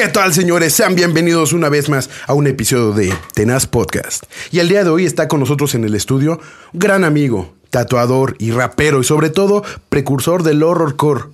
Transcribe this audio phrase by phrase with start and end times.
[0.00, 0.72] ¿Qué tal, señores?
[0.72, 4.24] Sean bienvenidos una vez más a un episodio de Tenaz Podcast.
[4.50, 6.40] Y el día de hoy está con nosotros en el estudio
[6.72, 11.24] un gran amigo, tatuador y rapero y sobre todo precursor del horrorcore.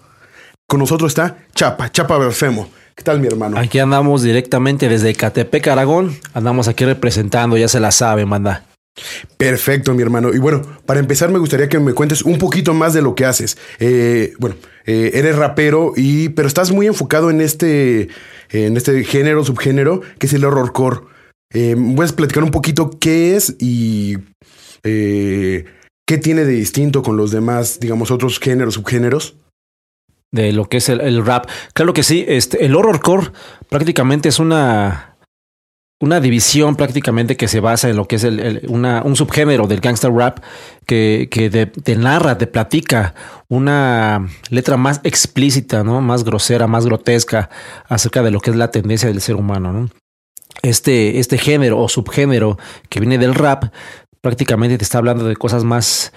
[0.67, 2.69] Con nosotros está Chapa, Chapa Berfemo.
[2.97, 3.57] ¿Qué tal, mi hermano?
[3.57, 6.19] Aquí andamos directamente desde Catepec, Aragón.
[6.35, 8.65] Andamos aquí representando, ya se la sabe, manda.
[9.37, 10.35] Perfecto, mi hermano.
[10.35, 13.27] Y bueno, para empezar me gustaría que me cuentes un poquito más de lo que
[13.27, 13.59] haces.
[13.79, 18.09] Eh, bueno, eh, eres rapero y pero estás muy enfocado en este
[18.51, 21.01] en este género subgénero que es el horrorcore.
[21.53, 24.17] Eh, ¿Puedes platicar un poquito qué es y
[24.83, 25.65] eh,
[26.07, 29.37] qué tiene de distinto con los demás, digamos, otros géneros subgéneros?
[30.33, 31.49] De lo que es el, el rap.
[31.73, 32.25] Claro que sí.
[32.29, 33.31] Este, el horrorcore
[33.69, 35.16] prácticamente es una
[35.99, 40.13] una división prácticamente que se basa en lo que es el, un subgénero del gangster
[40.13, 40.41] rap
[40.87, 43.15] que, que te narra, te platica
[43.49, 46.01] una letra más explícita, ¿no?
[46.03, 47.49] Más grosera, más grotesca
[47.89, 49.89] acerca de lo que es la tendencia del ser humano, ¿no?
[50.63, 53.73] Este, este género o subgénero que viene del rap
[54.21, 56.13] prácticamente te está hablando de cosas más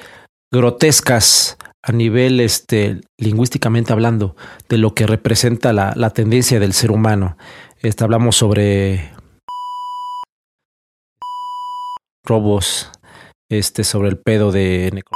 [0.52, 4.36] grotescas a nivel este, lingüísticamente hablando
[4.68, 7.38] de lo que representa la, la tendencia del ser humano.
[7.82, 9.12] Este, hablamos sobre
[12.30, 12.90] robos,
[13.52, 15.12] este, sobre el pedo de neco-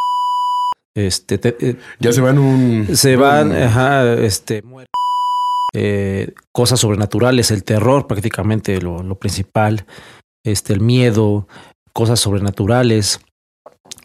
[0.95, 2.88] este, te- eh, Ya se van un...
[2.95, 4.88] se van, un- ajá, este, muer-
[5.75, 9.86] eh, cosas sobrenaturales, el terror prácticamente lo, lo principal,
[10.45, 11.47] este, el miedo,
[11.94, 13.22] cosas sobrenaturales,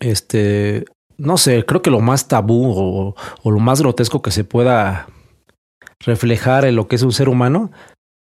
[0.00, 0.84] este,
[1.18, 5.08] no sé, creo que lo más tabú o, o lo más grotesco que se pueda
[6.00, 7.70] reflejar en lo que es un ser humano,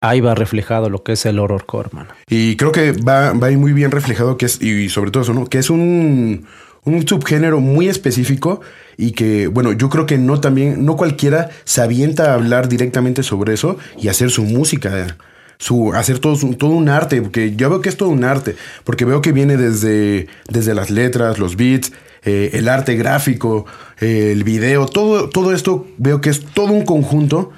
[0.01, 2.09] ahí va reflejado lo que es el horrorcore, mano.
[2.27, 5.45] Y creo que va, va muy bien reflejado que es, y sobre todo eso, ¿no?
[5.45, 6.45] Que es un,
[6.83, 8.61] un subgénero muy específico
[8.97, 13.21] y que, bueno, yo creo que no también, no cualquiera se avienta a hablar directamente
[13.23, 15.15] sobre eso y hacer su música,
[15.59, 18.55] su, hacer todo, su- todo un arte, porque yo veo que es todo un arte,
[18.83, 21.91] porque veo que viene desde, desde las letras, los beats,
[22.23, 23.67] eh, el arte gráfico,
[23.99, 27.51] el video, todo, todo esto veo que es todo un conjunto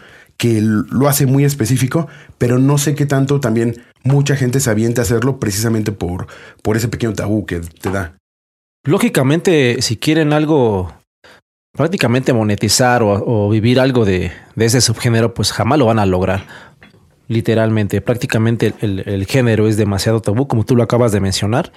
[0.43, 4.99] que lo hace muy específico, pero no sé qué tanto también mucha gente se avienta
[4.99, 6.27] a hacerlo precisamente por,
[6.61, 8.17] por ese pequeño tabú que te da.
[8.85, 10.91] Lógicamente, si quieren algo
[11.73, 16.45] prácticamente monetizar o, vivir algo de, de ese subgénero, pues jamás lo van a lograr.
[17.29, 21.71] Literalmente, prácticamente el- el género es demasiado tabú, como tú lo acabas de mencionar.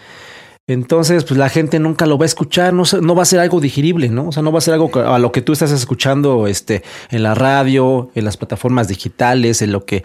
[0.68, 3.60] Entonces, pues la gente nunca lo va a escuchar, no, no va a ser algo
[3.60, 4.28] digerible, ¿no?
[4.28, 7.22] O sea, no va a ser algo a lo que tú estás escuchando este, en
[7.22, 10.02] la radio, en las plataformas digitales, en lo que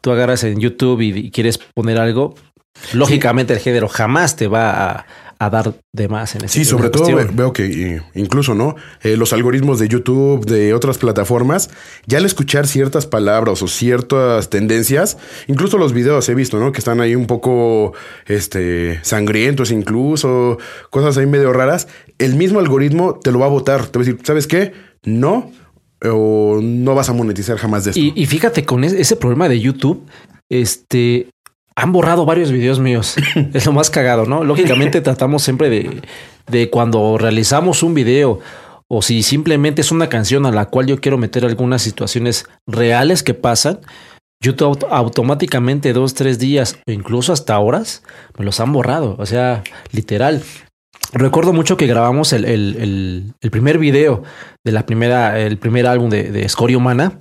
[0.00, 2.34] tú agarras en YouTube y, y quieres poner algo.
[2.92, 5.06] Lógicamente, el género jamás te va a,
[5.38, 7.36] a dar de más en ese Sí, sobre todo cuestión.
[7.36, 8.76] veo que incluso, ¿no?
[9.02, 11.70] Eh, los algoritmos de YouTube, de otras plataformas,
[12.06, 15.18] ya al escuchar ciertas palabras o ciertas tendencias,
[15.48, 16.72] incluso los videos he visto, ¿no?
[16.72, 17.92] Que están ahí un poco
[18.26, 20.58] este, sangrientos, incluso
[20.90, 21.88] cosas ahí medio raras.
[22.18, 23.86] El mismo algoritmo te lo va a votar.
[23.86, 24.72] Te va a decir, ¿sabes qué?
[25.04, 25.50] No.
[26.06, 28.00] O no vas a monetizar jamás de esto.
[28.00, 30.04] Y, y fíjate, con es- ese problema de YouTube,
[30.50, 31.28] este
[31.76, 33.16] han borrado varios videos míos.
[33.52, 34.44] es lo más cagado, ¿no?
[34.44, 36.02] Lógicamente tratamos siempre de,
[36.46, 38.40] de cuando realizamos un video
[38.88, 43.22] o si simplemente es una canción a la cual yo quiero meter algunas situaciones reales
[43.22, 43.80] que pasan,
[44.42, 48.02] YouTube auto- automáticamente dos, tres días o incluso hasta horas
[48.38, 49.16] me los han borrado.
[49.18, 50.42] O sea, literal.
[51.12, 54.22] Recuerdo mucho que grabamos el, el- el- el primer video
[54.64, 57.18] de la primera, el primer álbum de, de Escoria Humana.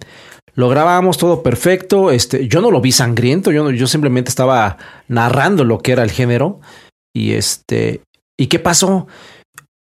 [0.56, 2.12] Lo grabábamos todo perfecto.
[2.12, 3.52] Este, yo no lo vi sangriento.
[3.52, 4.78] Yo, no- yo simplemente estaba
[5.08, 6.62] narrando lo que era el género.
[7.16, 8.02] Y este,
[8.40, 9.08] ¿y qué pasó?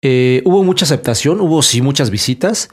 [0.04, 2.70] Eh, hubo mucha aceptación, hubo sí muchas visitas.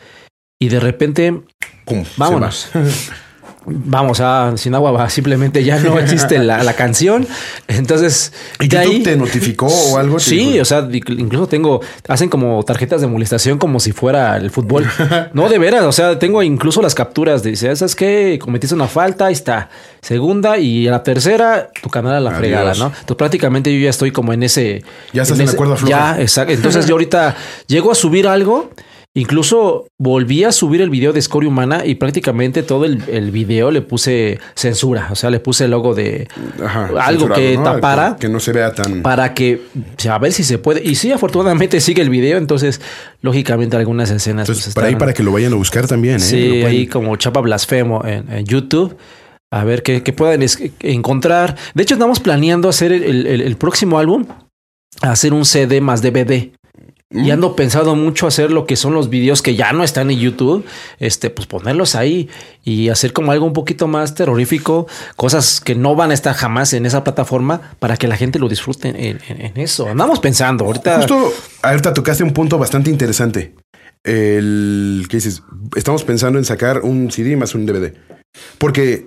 [0.61, 1.43] Y de repente
[1.85, 2.69] Pum, Vámonos.
[3.67, 3.73] va.
[4.03, 7.27] Vamos a sin agua va, simplemente ya no existe la, la canción.
[7.69, 10.19] Entonces, ¿Y de YouTube ahí- te notificó o algo?
[10.19, 14.87] Sí, o sea, incluso tengo, hacen como tarjetas de molestación como si fuera el fútbol.
[15.35, 17.43] No, de veras, o sea, tengo incluso las capturas.
[17.43, 18.39] Dice, ¿sabes qué?
[18.41, 19.71] Cometiste una falta, ahí está.
[20.01, 22.41] Segunda y a la tercera, tu canal a la Adiós.
[22.41, 22.87] fregada, ¿no?
[22.87, 24.83] Entonces prácticamente yo ya estoy como en ese...
[25.13, 26.17] Ya estás en la ese- cuerda floja.
[26.17, 26.53] Ya, exacto.
[26.53, 27.37] Entonces yo ahorita
[27.67, 28.71] llego a subir algo
[29.15, 33.71] Incluso volví a subir el video de Escoria Humana y prácticamente todo el, el video
[33.71, 35.09] le puse censura.
[35.11, 36.29] O sea, le puse el logo de
[36.65, 37.63] Ajá, algo que ¿no?
[37.63, 38.15] tapara.
[38.19, 39.03] Que, que no se vea tan.
[39.03, 39.61] para que
[40.09, 40.83] a ver si se puede.
[40.83, 42.39] Y sí, afortunadamente sigue el video.
[42.39, 42.81] Entonces,
[43.21, 44.49] lógicamente, algunas escenas.
[44.49, 46.17] Entonces, pues, para ahí para que lo vayan a buscar también.
[46.17, 46.21] ¿eh?
[46.21, 48.97] Sí, ahí como Chapa Blasfemo en, en YouTube.
[49.51, 50.41] A ver qué, qué puedan
[50.81, 51.57] encontrar.
[51.75, 54.25] De hecho, estamos planeando hacer el, el- el próximo álbum,
[55.03, 56.53] hacer un CD más DVD.
[57.15, 60.19] Y ando pensando mucho hacer lo que son los videos que ya no están en
[60.19, 60.65] YouTube,
[60.99, 62.29] este, pues ponerlos ahí
[62.65, 64.87] y hacer como algo un poquito más terrorífico,
[65.17, 68.49] cosas que no van a estar jamás en esa plataforma para que la gente lo
[68.49, 69.89] disfrute en, en eso.
[69.89, 70.97] Andamos pensando ahorita.
[70.97, 71.33] Justo
[71.63, 73.55] ahorita tocaste un punto bastante interesante.
[74.05, 75.43] El que dices,
[75.77, 77.95] estamos pensando en sacar un CD más un DVD.
[78.59, 79.07] Porque,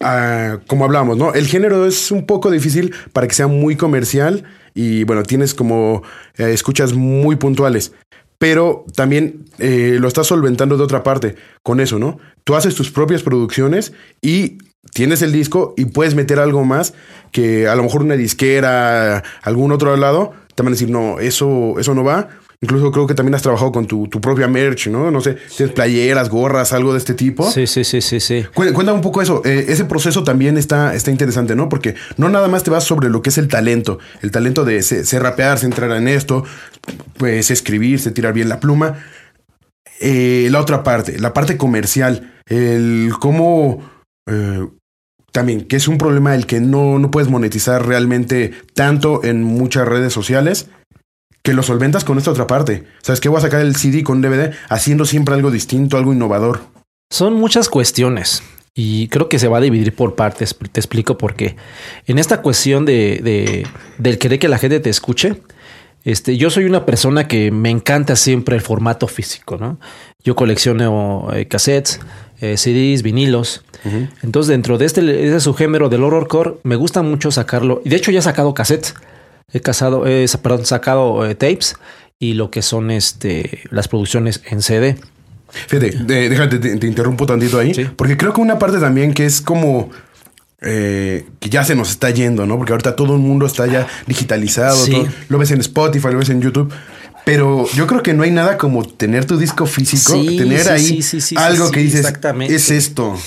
[0.00, 1.34] ah, como hablamos, ¿no?
[1.34, 4.44] El género es un poco difícil para que sea muy comercial
[4.74, 6.02] y bueno, tienes como
[6.36, 7.92] eh, escuchas muy puntuales.
[8.38, 12.18] Pero también eh, lo estás solventando de otra parte con eso, ¿no?
[12.42, 14.58] Tú haces tus propias producciones y
[14.92, 16.94] tienes el disco y puedes meter algo más
[17.32, 21.78] que a lo mejor una disquera, algún otro lado, te van a decir, no, eso,
[21.78, 22.28] eso no va
[22.64, 25.10] Incluso creo que también has trabajado con tu, propia merch, ¿no?
[25.10, 27.50] No sé, tienes playeras, gorras, algo de este tipo.
[27.50, 28.46] Sí, sí, sí, sí, sí.
[28.54, 29.42] Cuéntame un poco eso.
[29.44, 31.68] Eh, ese proceso también está, está interesante, ¿no?
[31.68, 33.98] Porque no nada más te vas sobre lo que es el talento.
[34.22, 36.44] El talento de ser rapear, entrar en esto,
[37.18, 38.96] pues escribir, tirar bien la pluma.
[40.00, 42.32] Eh, la otra parte, la parte comercial.
[42.46, 43.82] El cómo...
[44.26, 44.66] Eh,
[45.32, 49.86] también, que es un problema el que no, no puedes monetizar realmente tanto en muchas
[49.86, 50.70] redes sociales
[51.44, 52.84] que lo solventas con esta otra parte.
[53.02, 53.28] ¿Sabes qué?
[53.28, 56.62] Voy a sacar el CD con DVD haciendo siempre algo distinto, algo innovador.
[57.10, 58.42] Son muchas cuestiones
[58.74, 60.56] y creo que se va a dividir por partes.
[60.72, 61.56] Te explico por qué.
[62.06, 63.66] En esta cuestión de, de
[63.98, 65.42] del querer que la gente te escuche,
[66.04, 69.78] este, yo soy una persona que me encanta siempre el formato físico, ¿no?
[70.22, 72.00] Yo colecciono eh, cassettes,
[72.40, 73.64] eh, CDs, vinilos.
[74.22, 77.82] Entonces, dentro de este, de su género del horrorcore, me gusta mucho sacarlo.
[77.84, 78.94] Y de hecho, ya he sacado cassettes.
[79.54, 81.76] He, casado, he perdón, sacado eh, tapes
[82.18, 84.98] y lo que son este, las producciones en CD.
[85.48, 89.90] Fíjate, déjate, te, interrumpo tantito ahí, porque creo que una parte también que es como
[90.60, 92.56] eh, que ya se nos está yendo, ¿no?
[92.56, 94.84] Porque ahorita todo el mundo está ya digitalizado,
[95.28, 96.72] lo ves en Spotify, lo ves en YouTube.
[97.24, 101.00] Pero yo creo que no hay nada como tener tu disco físico, tener ahí
[101.36, 102.06] algo que dices,
[102.48, 103.18] es esto.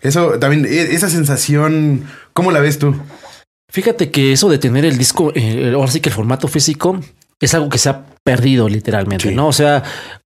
[0.00, 2.96] Eso también, e, esa sensación, ¿cómo la ves tú?
[3.72, 7.00] Fíjate que eso de tener el disco, eh, ahora sí que el formato físico,
[7.40, 9.48] es algo que se ha perdido literalmente, ¿no?
[9.48, 9.82] O sea,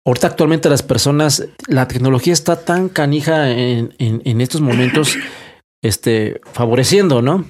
[0.04, 5.16] ahorita actualmente las personas, la tecnología está tan canija en, en, estos momentos,
[5.84, 7.44] este, favoreciendo, ¿no?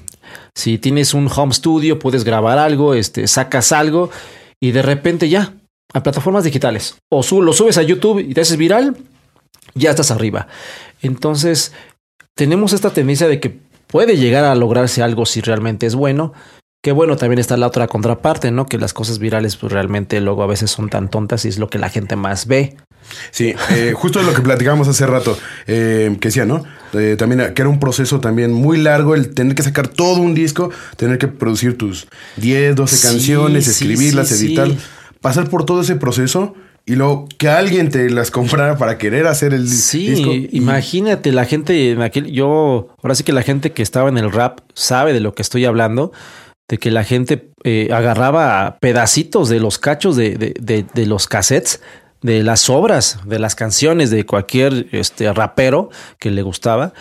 [0.54, 4.10] Si tienes un home studio, puedes grabar algo, este, sacas algo
[4.60, 5.54] y de repente ya,
[5.94, 8.94] a plataformas digitales, o lo subes a YouTube y te haces viral,
[9.74, 10.48] ya estás arriba.
[11.00, 11.72] Entonces,
[12.36, 16.32] tenemos esta tendencia de que puede llegar a lograrse algo si realmente es bueno.
[16.80, 18.66] Que bueno, también está la otra contraparte, ¿no?
[18.66, 21.68] Que las cosas virales, pues realmente luego a veces son tan tontas y es lo
[21.68, 22.76] que la gente más ve.
[23.32, 25.36] Sí, eh, justo lo que platicábamos hace rato,
[25.66, 26.62] eh, que decía, ¿no?
[26.92, 30.34] Eh, también que era un proceso también muy largo el tener que sacar todo un
[30.34, 32.06] disco, tener que producir tus
[32.36, 34.68] 10, 12 canciones, escribirlas, editar,
[35.20, 36.54] pasar por todo ese proceso
[36.88, 40.30] y luego que alguien te las comprara para querer hacer el sí, disco.
[40.32, 44.32] imagínate, la gente en aquel, yo, ahora sí que la gente que estaba en el
[44.32, 46.12] rap sabe de lo que estoy hablando,
[46.66, 51.82] de que la gente eh, agarraba pedacitos de los cachos de, de, de, los cassettes,
[52.22, 56.92] de las obras, de las canciones de cualquier este, rapero que le gustaba,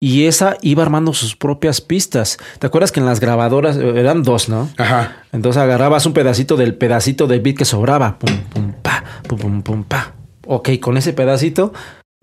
[0.00, 2.38] y esa iba armando sus propias pistas.
[2.58, 4.68] ¿Te acuerdas que en las grabadoras eh, eran dos, no?
[4.76, 5.24] Ajá.
[5.32, 8.72] Entonces agarrabas un pedacito del pedacito de beat que sobraba, pum, pum,
[9.28, 10.14] pum, pum, pum, pa.
[10.46, 11.72] Ok, con ese pedacito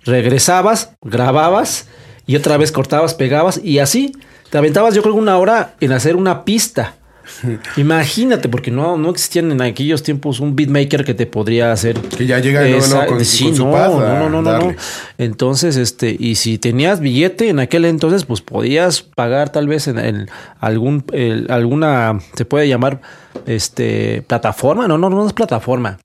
[0.03, 1.87] regresabas, grababas
[2.25, 4.13] y otra vez cortabas, pegabas y así
[4.49, 6.95] te aventabas yo creo una hora en hacer una pista.
[7.77, 11.99] Imagínate, porque no, no existían en aquellos tiempos un beatmaker que te podría hacer.
[11.99, 14.75] Que ya llega no, con, sí, no, no, no, no, no,
[15.17, 20.29] Entonces, este, y si tenías billete en aquel entonces, pues podías pagar tal vez en,
[20.59, 21.05] algún,
[21.49, 23.01] alguna, se puede llamar,
[23.45, 24.87] este, plataforma.
[24.87, 25.99] No, no, no es plataforma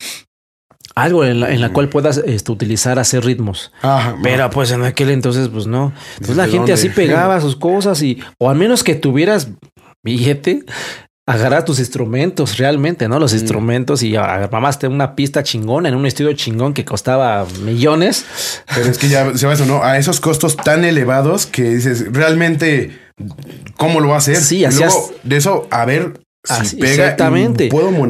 [0.97, 3.71] algo en la, en la cual puedas este, utilizar hacer ritmos.
[4.23, 5.93] Pero pues en aquel entonces, pues no.
[6.15, 9.51] Entonces la gente así pegaba sus cosas y, o al menos que tuvieras
[10.07, 10.65] billete,
[11.27, 13.19] agarrar tus instrumentos realmente, ¿no?
[13.19, 18.25] Los instrumentos y armaste una pista chingona en un estudio chingón que costaba millones.
[18.73, 19.83] Pero es que ya se va eso, ¿no?
[19.83, 22.97] A esos costos tan elevados que dices, realmente,
[23.77, 24.37] ¿cómo lo va a hacer?
[24.37, 24.85] Sí, así
[25.25, 26.26] De eso, a ver
[26.79, 27.69] exactamente.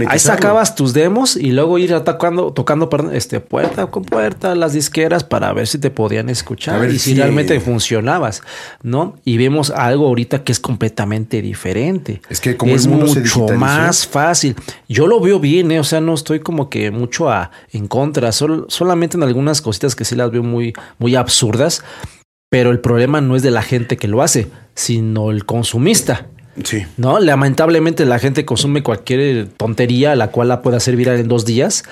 [0.08, 5.24] Ahí sacabas tus demos y luego ir atacando, tocando este, puerta con puerta las disqueras
[5.24, 8.42] para ver si te podían escuchar y si, realmente funcionabas,
[8.82, 9.16] ¿no?
[9.24, 12.20] Y vemos algo ahorita que es completamente diferente.
[12.28, 14.56] Es que como es mucho más fácil.
[14.88, 15.80] Yo lo veo bien, ¿eh?
[15.80, 20.04] o sea, no estoy como que mucho a, en contra, solamente en algunas cositas que
[20.04, 21.82] sí las veo muy, muy absurdas,
[22.50, 26.26] pero el problema no es de la gente que lo hace, sino el consumista
[26.64, 26.84] Sí.
[26.96, 27.18] ¿No?
[27.20, 31.84] Lamentablemente la gente consume cualquier tontería la cual la puede hacer viral en dos días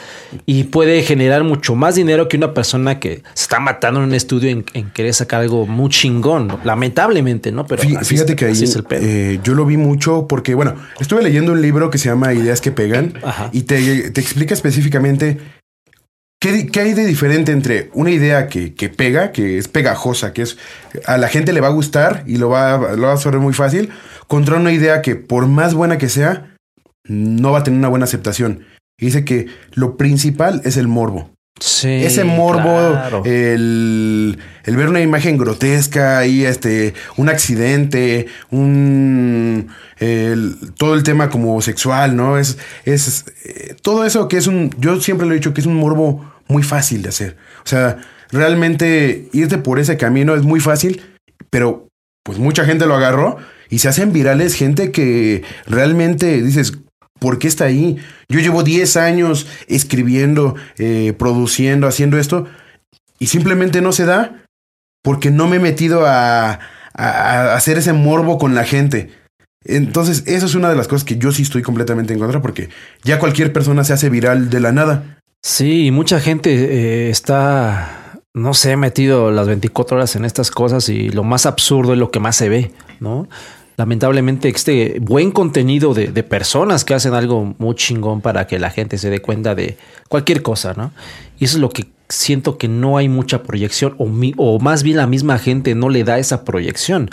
[0.46, 4.14] y puede generar mucho más dinero que una persona que se está matando en un
[4.14, 6.56] estudio en, en querer sacar algo muy chingón.
[6.64, 7.66] Lamentablemente, ¿no?
[7.66, 9.02] Pero así Fíjate que ahí es el pedo.
[9.04, 12.60] eh, yo lo vi mucho porque, bueno, estuve leyendo un libro que se llama Ideas
[12.60, 13.50] que pegan Ajá.
[13.52, 15.38] y te, te explica específicamente
[16.70, 20.56] qué, hay de diferente entre una idea que, que pega, que es pegajosa, que es
[21.06, 23.40] a la gente le va a gustar y lo va, a- lo va a absorber
[23.40, 23.90] muy fácil,
[24.26, 26.56] contra una idea que por más buena que sea,
[27.06, 28.64] no va a tener una buena aceptación.
[28.98, 31.30] Y dice que lo principal es el morbo.
[31.60, 33.22] Sí, Ese morbo, claro.
[33.24, 41.30] el, el ver una imagen grotesca ahí, este, un accidente, un el- todo el tema
[41.30, 42.38] como sexual, ¿no?
[42.38, 45.66] Es, es eh, todo eso que es un, yo siempre lo he dicho que es
[45.66, 47.36] un morbo muy fácil de hacer.
[47.64, 47.98] O sea,
[48.30, 51.02] realmente irte por ese camino es muy fácil,
[51.50, 51.88] pero
[52.24, 53.38] pues mucha gente lo agarró
[53.70, 56.78] y se hacen virales gente que realmente dices,
[57.18, 57.96] ¿por qué está ahí?
[58.28, 62.46] Yo llevo 10 años escribiendo, eh, produciendo, haciendo esto
[63.18, 64.44] y simplemente no se da
[65.02, 66.60] porque no me he metido a, a-
[66.94, 69.10] a hacer ese morbo con la gente.
[69.66, 72.68] Entonces, eso es una de las cosas que yo sí estoy completamente en contra porque
[73.02, 75.18] ya cualquier persona se hace viral de la nada.
[75.46, 81.10] Sí, mucha gente eh, está, no sé, metido las 24 horas en estas cosas y
[81.10, 83.28] lo más absurdo es lo que más se ve, ¿no?
[83.76, 88.96] Lamentablemente este buen contenido de, personas que hacen algo muy chingón para que la gente
[88.96, 89.76] se dé cuenta de
[90.08, 90.92] cualquier cosa, ¿no?
[91.38, 94.08] Y eso es lo que siento que no hay mucha proyección o,
[94.38, 97.10] o más bien la misma gente no le da esa proyección.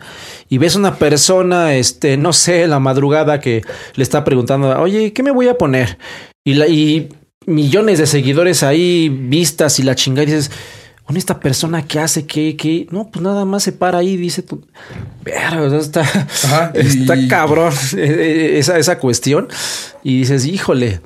[0.48, 3.62] Y ves una persona, este, no sé, la madrugada que
[3.96, 5.98] le está preguntando, oye, ¿qué me voy a poner?
[6.46, 7.10] Y, la, y
[7.46, 10.52] millones de seguidores ahí, vistas y la chingada, y dices,
[11.06, 12.26] "Bueno, esta persona qué hace?
[12.26, 12.88] ¿Qué, qué?
[12.92, 14.64] No, pues nada más se para ahí y dice, tú,
[15.24, 19.48] verga, está, Ajá, está y- cabrón eh, esa, esa cuestión.
[20.04, 21.02] Y dices, híjole.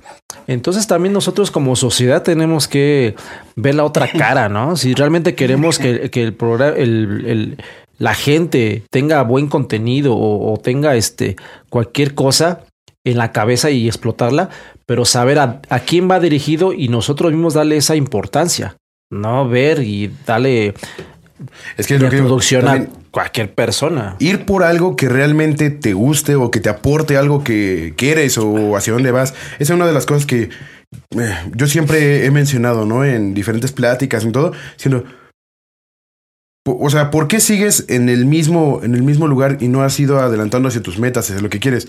[0.47, 3.15] Entonces también nosotros como sociedad tenemos que
[3.55, 4.75] ver la otra cara, ¿no?
[4.77, 7.57] Si realmente queremos que, que el programa, el, el-
[7.97, 11.37] la gente tenga buen contenido o, o tenga este
[11.69, 12.64] cualquier cosa
[13.05, 14.49] en la cabeza y explotarla,
[14.85, 18.75] pero saber a, a quién va dirigido y nosotros mismos darle esa importancia,
[19.11, 20.73] no ver y darle
[21.77, 24.15] Es que es lo que digo, a cualquier persona.
[24.19, 28.75] ir por algo que realmente te guste o que te aporte algo que quieres o
[28.75, 29.33] hacia dónde vas.
[29.59, 30.49] Esa es una de las cosas que
[31.17, 33.05] eh, yo siempre he mencionado, ¿no?
[33.05, 35.03] En diferentes pláticas y todo, diciendo,
[36.63, 39.83] po- o sea, ¿por qué sigues en el mismo, en el mismo lugar y no
[39.83, 41.87] has ido adelantando hacia tus metas, hacia lo que quieres?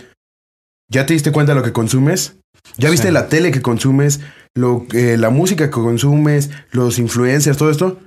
[0.90, 2.37] ¿Ya te diste cuenta de lo que consumes?
[2.78, 3.12] ¿Ya viste Sí.
[3.12, 4.21] la tele que consumes?
[4.55, 8.00] Lo, eh, la música que consumes, los influencers, todo esto.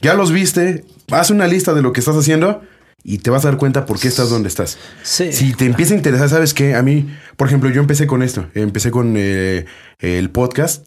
[0.00, 2.62] Ya los viste, haz una lista de lo que estás haciendo
[3.02, 4.78] y te vas a dar cuenta por qué estás donde estás.
[5.02, 5.32] Sí.
[5.32, 6.74] Si te empieza a interesar, ¿sabes qué?
[6.74, 8.46] A mí, por ejemplo, yo empecé con esto.
[8.54, 9.66] Empecé con eh,
[9.98, 10.86] el podcast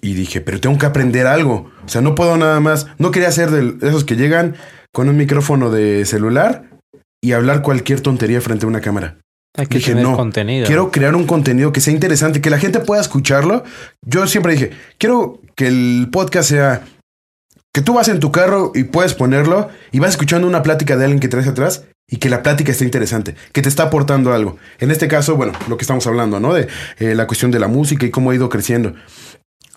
[0.00, 1.70] y dije, pero tengo que aprender algo.
[1.84, 2.86] O sea, no puedo nada más.
[2.98, 4.54] No quería ser de esos que llegan
[4.92, 6.70] con un micrófono de celular
[7.20, 9.18] y hablar cualquier tontería frente a una cámara.
[9.56, 10.66] Hay que Dije, tener no, contenido.
[10.66, 13.62] Quiero crear un contenido que sea interesante, que la gente pueda escucharlo.
[14.02, 16.82] Yo siempre dije, quiero que el podcast sea
[17.72, 21.04] que tú vas en tu carro y puedes ponerlo y vas escuchando una plática de
[21.04, 24.58] alguien que traes atrás y que la plática esté interesante, que te está aportando algo.
[24.78, 26.52] En este caso, bueno, lo que estamos hablando, ¿no?
[26.52, 26.68] De
[26.98, 28.94] eh, la cuestión de la música y cómo ha ido creciendo.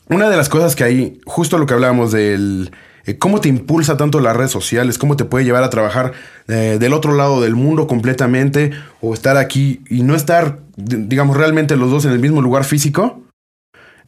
[0.09, 2.71] Una de las cosas que hay, justo lo que hablábamos del
[3.15, 6.11] cómo te impulsa tanto las redes sociales, cómo te puede llevar a trabajar
[6.47, 8.71] eh, del otro lado del mundo completamente
[9.01, 13.21] o estar aquí y no estar, digamos, realmente los dos en el mismo lugar físico.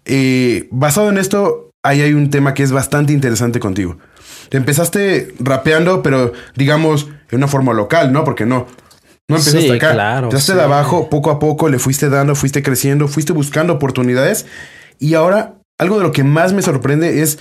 [0.06, 3.98] Eh, basado en esto, ahí hay un tema que es bastante interesante contigo.
[4.52, 8.24] Empezaste rapeando, pero digamos en una forma local, ¿no?
[8.24, 8.66] Porque no,
[9.30, 9.92] no empezaste Sí, acá.
[9.94, 10.58] claro, Empezaste sí.
[10.58, 14.48] de abajo, poco a poco, le fuiste dando, fuiste creciendo, fuiste buscando oportunidades.
[14.98, 17.38] Y ahora, algo de lo que más me sorprende es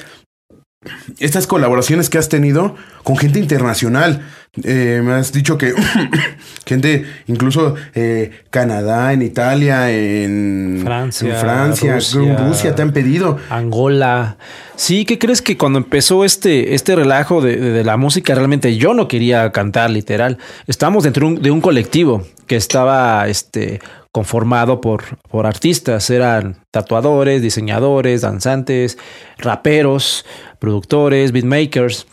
[1.18, 4.22] estas colaboraciones que has tenido con gente internacional.
[4.64, 5.74] Eh, me has dicho que
[6.66, 11.98] gente, incluso eh, Canadá, en Italia, en Francia, en Francia,
[12.38, 12.74] Rusia.
[12.74, 13.38] te han pedido.
[13.50, 14.36] Angola.
[14.76, 18.76] Sí, ¿qué crees que cuando empezó este, este relajo de, de- de la música, realmente
[18.76, 20.38] yo no quería cantar literal.
[20.66, 23.80] Estábamos dentro de un, de un colectivo que estaba este,
[24.18, 26.10] conformado por, por artistas.
[26.10, 28.98] Eran tatuadores, diseñadores, danzantes,
[29.38, 30.26] raperos,
[30.58, 32.08] productores, beatmakers.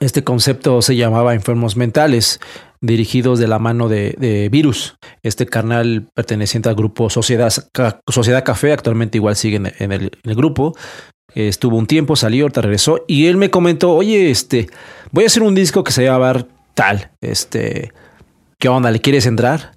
[0.00, 2.40] Este concepto se llamaba Enfermos Mentales,
[2.80, 7.52] dirigidos de la mano de, Virus, este carnal perteneciente al grupo Sociedad,
[8.08, 10.74] Sociedad Café, actualmente igual sigue en, el, grupo.
[11.34, 14.68] Estuvo un tiempo, salió, ahorita regresó y él me comentó, oye, este,
[15.10, 17.92] voy a hacer un disco que se va a llamar tal, este,
[18.58, 18.90] ¿qué onda?
[18.90, 19.72] ¿Le quieres entrar?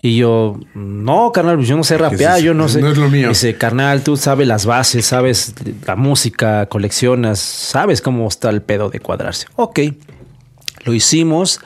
[0.00, 2.80] Y yo, no, carnal, pues yo no sé rapear, yo no sé.
[2.80, 3.30] No es lo mío.
[3.30, 5.54] Dice, carnal, tú sabes las bases, sabes
[5.86, 9.46] la música, coleccionas, sabes cómo está el pedo de cuadrarse.
[9.56, 9.80] Ok,
[10.84, 11.60] lo hicimos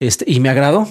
[0.00, 0.86] este, y me agradó.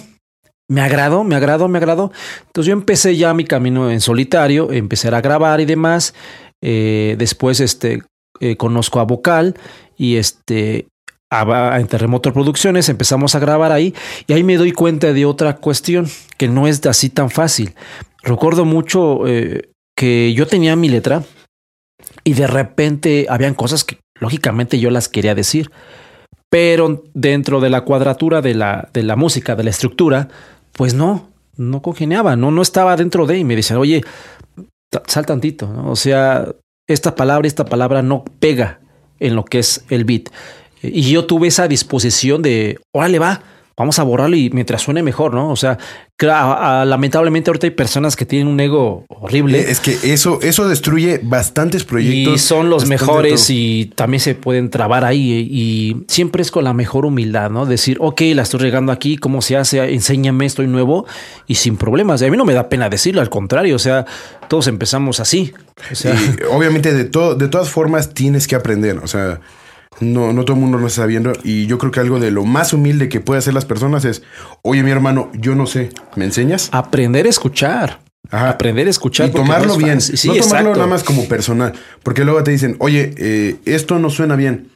[0.68, 2.12] Me agradó, me agradó, me agradó.
[2.46, 6.14] Entonces yo empecé ya mi camino en solitario, empecé a grabar y demás.
[6.62, 8.02] Eh, después este,
[8.40, 9.54] eh, conozco a Vocal
[9.96, 10.86] y este,
[11.32, 13.94] en Terremoto Producciones, empezamos a grabar ahí
[14.26, 17.74] y ahí me doy cuenta de otra cuestión que no es así tan fácil.
[18.22, 21.22] Recuerdo mucho eh, que yo tenía mi letra
[22.22, 25.70] y de repente habían cosas que lógicamente yo las quería decir,
[26.50, 30.28] pero dentro de la cuadratura de la, de la música, de la estructura,
[30.72, 34.04] pues no, no congeniaba, no, no estaba dentro de y me decían, oye,
[35.06, 36.46] sal tantito, o sea,
[36.86, 38.80] esta palabra, esta palabra no pega
[39.18, 40.28] en lo que es el beat.
[40.82, 43.42] Y yo tuve esa disposición de, órale, va,
[43.76, 45.50] vamos a borrarlo y mientras suene mejor, ¿no?
[45.50, 45.78] O sea,
[46.20, 49.70] lamentablemente ahorita hay personas que tienen un ego horrible.
[49.70, 52.34] Es que eso, eso destruye bastantes proyectos.
[52.34, 55.48] Y son los mejores y también se pueden trabar ahí.
[55.50, 57.66] Y siempre es con la mejor humildad, ¿no?
[57.66, 59.82] Decir, ok, la estoy regando aquí, ¿cómo se hace?
[59.92, 61.06] Enséñame, estoy nuevo
[61.46, 62.22] y sin problemas.
[62.22, 64.06] A mí no me da pena decirlo, al contrario, o sea,
[64.48, 65.52] todos empezamos así.
[65.90, 66.14] O sea,
[66.52, 69.40] obviamente de, todo, de todas formas tienes que aprender, o sea...
[70.00, 71.32] No, no todo el mundo lo está viendo.
[71.44, 74.22] Y yo creo que algo de lo más humilde que puede hacer las personas es,
[74.62, 76.68] oye, mi hermano, yo no sé, ¿me enseñas?
[76.72, 78.00] Aprender a escuchar.
[78.30, 79.28] Aprender a escuchar.
[79.28, 79.98] Y tomarlo bien.
[79.98, 81.72] no tomarlo nada más como personal.
[82.02, 84.70] Porque luego te dicen, oye, eh, esto no suena bien.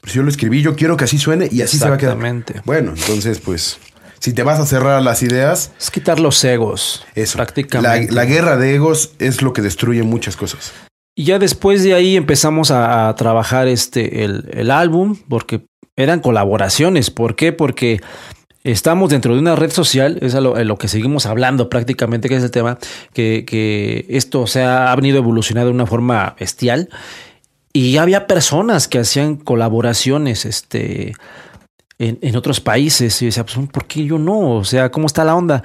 [0.00, 2.18] Pues yo lo escribí, yo quiero que así suene y así se va a quedar.
[2.64, 3.78] Bueno, entonces, pues,
[4.18, 5.72] si te vas a cerrar las ideas.
[5.78, 7.04] Es quitar los egos.
[7.14, 7.36] Eso.
[7.36, 8.12] Prácticamente.
[8.12, 10.72] La, la guerra de egos es lo que destruye muchas cosas.
[11.14, 17.10] Y ya después de ahí empezamos a, trabajar este, el, el, álbum, porque eran colaboraciones.
[17.10, 17.52] ¿Por qué?
[17.52, 18.00] Porque
[18.64, 22.42] estamos dentro de una red social, es a lo, que seguimos hablando prácticamente, que es
[22.42, 22.78] el tema,
[23.12, 26.88] que, que esto se ha venido evolucionando de una forma bestial.
[27.74, 31.12] Y había personas que hacían colaboraciones, este,
[31.98, 33.20] en, en, otros países.
[33.20, 34.56] Y decía, pues, ¿por qué yo no?
[34.56, 35.62] O sea, ¿cómo está la onda?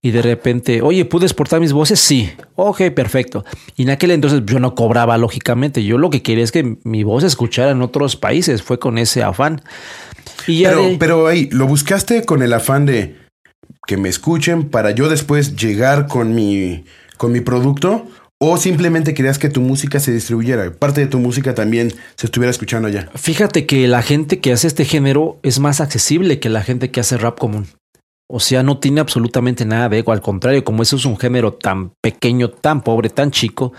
[0.00, 1.98] Y de repente, oye, ¿pude exportar mis voces?
[1.98, 2.30] Sí.
[2.54, 3.44] Ok, perfecto.
[3.76, 5.82] Y en aquel entonces yo no cobraba, lógicamente.
[5.82, 8.62] Yo lo que quería es que mi voz se escuchara en otros países.
[8.62, 9.62] Fue con ese afán.
[10.46, 13.16] Y pero, pero ahí, ¿lo buscaste con el afán de
[13.86, 16.84] que me escuchen para yo después llegar con mi,
[17.16, 18.06] con mi producto?
[18.40, 20.72] ¿O simplemente querías que tu música se distribuyera?
[20.72, 23.10] Parte de tu música también se estuviera escuchando allá.
[23.16, 27.00] Fíjate que la gente que hace este género es más accesible que la gente que
[27.00, 27.66] hace rap común.
[28.30, 30.12] O sea, no tiene absolutamente nada de ego.
[30.12, 33.72] Al contrario, como eso es un género tan pequeño, tan pobre, tan chico,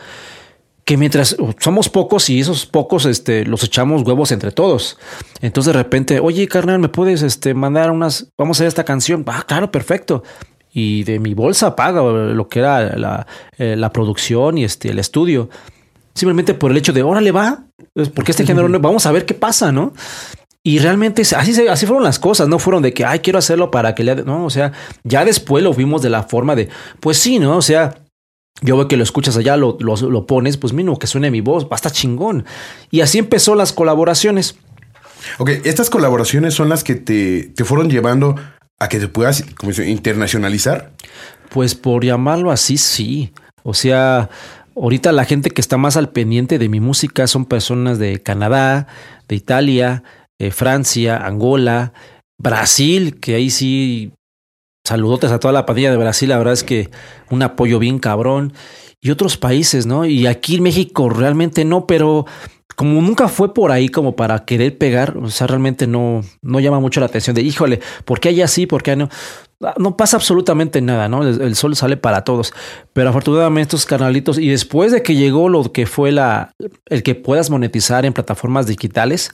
[0.89, 4.97] que mientras somos pocos y esos pocos este, los echamos huevos entre todos.
[5.39, 9.23] Entonces de repente, oye, carnal, ¿me puedes este, mandar unas, vamos a hacer esta canción?
[9.27, 10.23] Ah, claro, perfecto.
[10.73, 13.27] Y de mi bolsa paga lo que era la,
[13.59, 15.51] eh, la producción y este, el estudio.
[16.15, 17.65] Simplemente por el hecho de, órale, va,
[18.15, 19.93] porque este género, vamos a ver qué pasa, ¿no?
[20.63, 23.95] Y realmente así, así fueron las cosas, no fueron de que, ay, quiero hacerlo para
[23.95, 24.15] que le...
[24.23, 26.69] No, o sea, ya después lo vimos de la forma de,
[26.99, 27.57] pues sí, ¿no?
[27.57, 27.95] O sea,
[28.61, 31.69] yo veo que lo escuchas allá, lo, lo, pones, pues mínimo que suene mi voz,
[31.69, 32.45] basta chingón.
[32.91, 34.57] Y así empezó las colaboraciones.
[35.37, 38.35] Ok, estas colaboraciones son las que te, te fueron llevando
[38.79, 40.91] a que te puedas como internacionalizar.
[41.49, 43.31] Pues por llamarlo así, sí.
[43.63, 44.29] O sea,
[44.75, 48.87] ahorita la gente que está más al pendiente de mi música son personas de Canadá,
[49.27, 50.03] de Italia,
[50.39, 51.93] eh, Francia, Angola,
[52.37, 54.13] Brasil, que ahí sí,
[54.85, 56.89] saludotes a toda la pandilla de Brasil, la verdad es que
[57.29, 58.53] un apoyo bien cabrón,
[59.01, 60.05] y otros países, ¿no?
[60.05, 62.25] Y aquí en México realmente no, pero
[62.75, 66.79] como nunca fue por ahí como para querer pegar, o sea, realmente no, no llama
[66.79, 68.65] mucho la atención de, híjole, ¿por qué hay así?
[68.65, 69.09] ¿Por qué no?
[69.61, 71.21] Ah, no pasa absolutamente nada, ¿no?
[71.27, 72.53] El, sol sale para todos.
[72.93, 76.53] Pero afortunadamente estos canalitos, y después de que llegó lo que fue la,
[76.85, 79.31] el que puedas monetizar en plataformas digitales,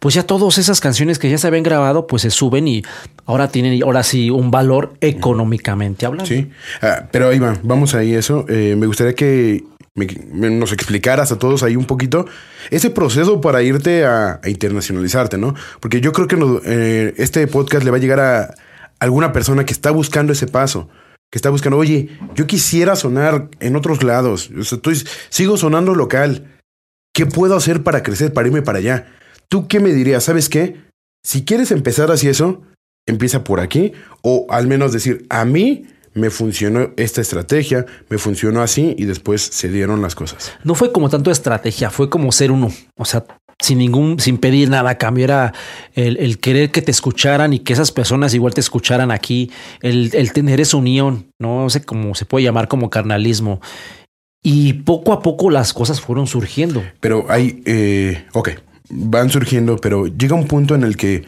[0.00, 2.82] pues ya todas esas canciones que ya se habían grabado, pues se suben y
[3.24, 6.26] ahora tienen, ahora sí, un valor económicamente hablando.
[6.26, 6.50] Sí,
[6.82, 8.46] ah, pero Iván, vamos ahí eso.
[8.48, 9.64] Eh, me gustaría que
[9.94, 12.26] nos explicaras a todos ahí un poquito
[12.70, 15.54] ese proceso para irte a, internacionalizarte, ¿no?
[15.80, 16.36] Porque yo creo que
[16.66, 18.54] eh, este podcast le va a llegar a
[18.98, 20.88] alguna persona que está buscando ese paso,
[21.30, 26.58] que está buscando, oye, yo quisiera sonar en otros lados, estoy, sigo sonando local,
[27.14, 29.06] ¿qué puedo hacer para crecer, para irme para allá?
[29.48, 30.24] ¿Tú qué me dirías?
[30.24, 30.76] ¿Sabes qué?
[31.24, 32.62] Si quieres empezar así eso,
[33.06, 38.62] empieza por aquí, o al menos decir, a mí me funcionó esta estrategia, me funcionó
[38.62, 40.52] así y después se dieron las cosas.
[40.64, 42.70] No fue como tanto estrategia, fue como ser uno.
[42.96, 43.24] O sea,
[43.60, 45.52] sin ningún, sin pedir nada a cambio, era
[45.94, 50.32] el, querer que te escucharan y que esas personas igual te escucharan aquí, el, el
[50.32, 53.60] tener esa unión, no sé cómo se puede llamar como carnalismo.
[54.42, 56.82] Y poco a poco las cosas fueron surgiendo.
[57.00, 58.50] Pero hay, eh, ok,
[58.88, 61.24] van surgiendo, pero llega un punto en el que,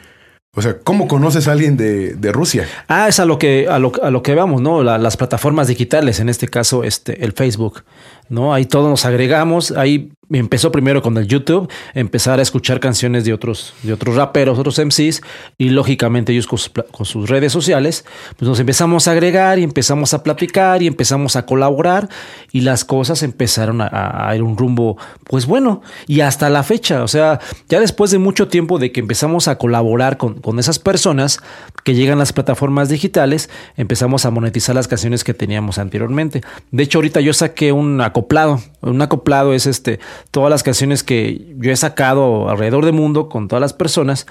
[0.55, 2.67] o sea, ¿cómo conoces a alguien de, de Rusia?
[2.87, 4.83] Ah, es a lo que, a lo, a lo que vamos, ¿no?
[4.83, 7.83] las plataformas digitales, en este caso, este, el Facebook,
[8.31, 8.55] ¿no?
[8.55, 13.33] Ahí todos nos agregamos, ahí empezó primero con el YouTube, empezar a escuchar canciones de
[13.33, 15.23] otros, de otros raperos, otros MCs,
[15.59, 18.05] y lógicamente ellos con sus, redes sociales,
[18.37, 22.09] pues nos empezamos a agregar y empezamos a platicar y empezamos a colaborar
[22.53, 27.09] y las cosas empezaron a, ir un rumbo, pues bueno, y hasta la fecha, o
[27.09, 31.41] sea, ya después de mucho tiempo de que empezamos a colaborar con, con esas personas
[31.85, 36.43] que llegan a las plataformas digitales, empezamos a monetizar las canciones que teníamos anteriormente.
[36.71, 39.99] De hecho, ahorita yo saqué un acoplado, un acoplado es este,
[40.31, 44.27] todas las canciones que yo he sacado alrededor del mundo con todas las personas,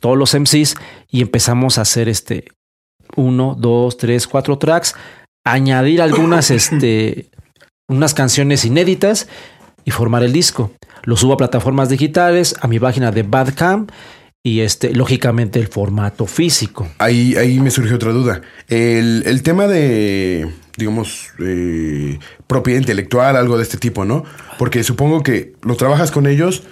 [0.00, 0.76] todos los MCs,
[1.10, 2.48] y empezamos a hacer este
[3.16, 4.94] uno, dos, tres, cuatro tracks,
[5.44, 7.30] añadir algunas, este,
[7.88, 9.28] unas canciones inéditas
[9.84, 10.72] y formar el disco.
[11.04, 13.86] Lo subo a plataformas digitales, a mi página de Badcam
[14.44, 16.88] y este, lógicamente el formato físico.
[16.98, 18.42] Ahí, ahí me surgió otra duda.
[18.68, 24.24] El, el tema de digamos, eh, propiedad intelectual, algo de este tipo, ¿no?
[24.58, 26.62] Porque supongo que lo trabajas con ellos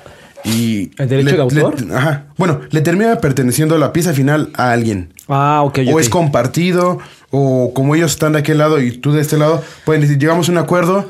[0.44, 0.90] y...
[0.98, 1.74] ¿El derecho de autor?
[1.92, 2.26] ajá.
[2.36, 5.12] Bueno, le termina perteneciendo la pieza final a alguien.
[5.28, 5.80] Ah, ok.
[5.92, 6.98] O es compartido,
[7.30, 10.48] o como ellos están de aquel lado y tú de este lado, pueden decir, llegamos
[10.48, 11.08] a un acuerdo,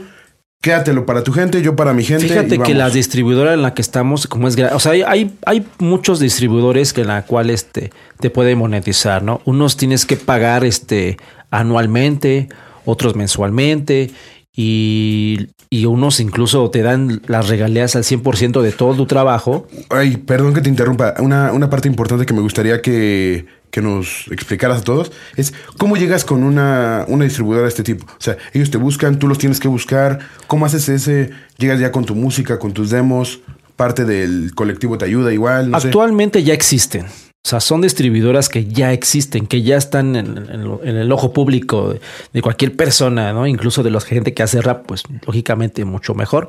[0.61, 2.27] quédatelo para tu gente, yo para mi gente.
[2.27, 6.21] Fíjate que la distribuidora en la que estamos, como es, o sea, hay, hay muchos
[6.21, 9.43] distribuidores que en la cual este, te puede monetizar, ¿no?
[9.45, 11.19] Unos tienes que pagar este
[11.51, 12.49] anualmente,
[12.87, 14.11] otros mensualmente
[14.57, 15.49] y,
[15.87, 19.67] unos incluso te dan las regalías al 100% de todo tu trabajo.
[19.91, 21.15] Ay, perdón que te interrumpa.
[21.19, 25.97] Una, una parte importante que me gustaría que, que, nos explicaras a todos es cómo
[25.97, 28.07] llegas con una, una distribuidora de este tipo.
[28.07, 30.21] O sea, ellos te buscan, tú los tienes que buscar.
[30.47, 31.31] ¿Cómo haces ese?
[31.59, 33.41] ¿Llegas ya con tu música, con tus demos?
[33.77, 35.75] ¿Parte del colectivo te ayuda igual?
[35.75, 37.07] Actualmente ya existen.
[37.47, 40.49] O sea, son distribuidoras que ya existen, que ya están en,
[40.83, 41.95] el ojo público
[42.33, 43.47] de, cualquier persona, ¿no?
[43.47, 46.49] Incluso de la gente que hace rap, pues lógicamente mucho mejor.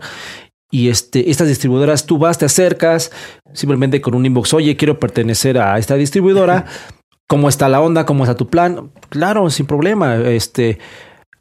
[0.72, 3.12] Y este, estas distribuidoras, tú vas, te acercas,
[3.52, 6.66] simplemente con un inbox, oye, quiero pertenecer a esta distribuidora.
[7.28, 8.06] ¿Cómo está la onda?
[8.06, 8.92] ¿Cómo está tu plan?
[9.10, 10.16] Claro, sin problema.
[10.16, 10.80] Este,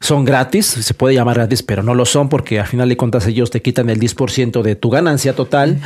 [0.01, 3.25] son gratis, se puede llamar gratis, pero no lo son porque al final de cuentas
[3.25, 5.79] ellos te quitan el 10% de tu ganancia total.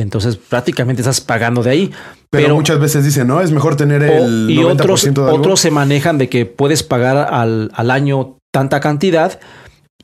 [0.00, 1.90] Entonces prácticamente estás pagando de ahí.
[2.30, 5.32] Pero, muchas veces dicen, no, es mejor tener el y 90% otros, de algo.
[5.32, 9.40] otros se manejan de que puedes pagar al, al año tanta cantidad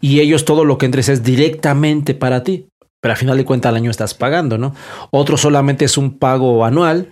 [0.01, 2.69] y ellos todo lo que entres es directamente para ti.
[3.01, 4.75] Pero al final de cuentas al año estás pagando, ¿no?
[5.11, 7.11] Otro solamente es un pago anual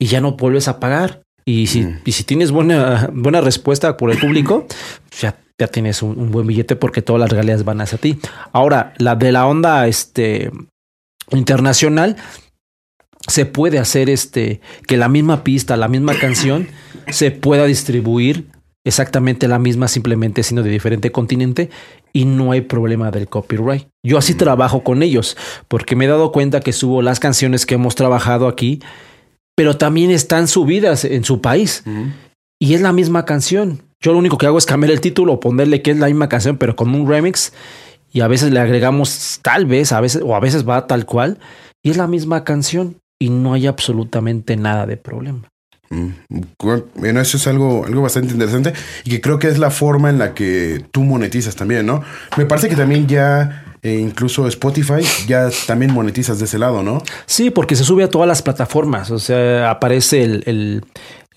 [0.00, 1.22] y ya no vuelves a pagar.
[1.44, 2.00] Y si, mm.
[2.04, 4.66] y si tienes buena, buena respuesta por el público,
[5.20, 8.18] ya, ya tienes un, un, buen billete porque todas las regalías van hacia ti.
[8.52, 10.50] Ahora, la de la onda este,
[11.32, 12.16] internacional,
[13.28, 16.68] se puede hacer este que la misma pista, la misma canción
[17.08, 18.46] se pueda distribuir
[18.84, 21.70] exactamente la misma, simplemente siendo de diferente continente
[22.12, 23.88] y no hay problema del copyright.
[24.04, 25.36] Yo así trabajo con ellos
[25.68, 28.80] porque me he dado cuenta que subo las canciones que hemos trabajado aquí,
[29.54, 31.84] pero también están subidas en su país
[32.60, 33.82] y es la misma canción.
[34.00, 36.28] Yo lo único que hago es cambiar el título o ponerle que es la misma
[36.28, 37.52] canción, pero con un remix
[38.12, 41.38] y a veces le agregamos tal vez, a veces o a veces va tal cual
[41.82, 45.48] y es la misma canción y no hay absolutamente nada de problema.
[45.90, 46.10] Mm,
[46.96, 48.72] bueno, eso es algo, algo bastante interesante
[49.04, 52.02] y que creo que es la forma en la que tú monetizas también, ¿no?
[52.36, 57.02] Me parece que también ya eh, incluso Spotify ya también monetizas de ese lado, ¿no?
[57.26, 60.84] Sí, porque se sube a todas las plataformas, o sea, aparece el, el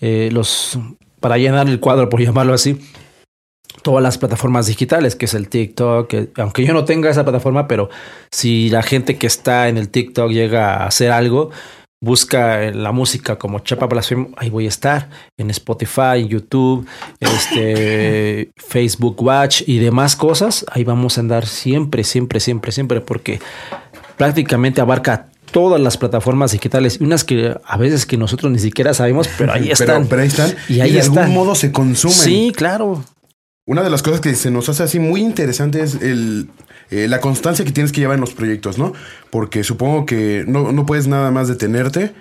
[0.00, 0.78] eh, los
[1.20, 2.80] para llenar el cuadro, por llamarlo así,
[3.82, 7.88] todas las plataformas digitales, que es el TikTok, aunque yo no tenga esa plataforma, pero
[8.30, 11.50] si la gente que está en el TikTok llega a hacer algo,
[12.00, 16.86] busca la música como Chapa Blasfemo, ahí voy a estar, en Spotify, YouTube,
[17.20, 23.40] este, Facebook Watch y demás cosas, ahí vamos a andar siempre, siempre, siempre, siempre, porque
[24.16, 29.28] prácticamente abarca todas las plataformas digitales, unas que a veces que nosotros ni siquiera sabemos,
[29.38, 30.06] pero ahí están.
[30.06, 30.54] Pero, ahí están.
[30.68, 32.16] Y ahí de algún modo se consumen.
[32.16, 33.04] Sí, claro.
[33.68, 36.48] Una de las cosas que se nos hace así muy interesante es el,
[36.90, 38.92] eh, la constancia que tienes que llevar en los proyectos, ¿no?
[39.30, 42.14] Porque supongo que no, no puedes nada más detenerte,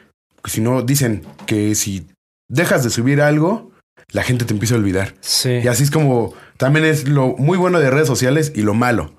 [0.46, 2.08] si no dicen que si
[2.50, 3.72] dejas de subir algo,
[4.12, 5.14] la gente te empieza a olvidar.
[5.22, 5.60] Sí.
[5.64, 9.14] Y así es como también es lo muy bueno de redes sociales y lo malo.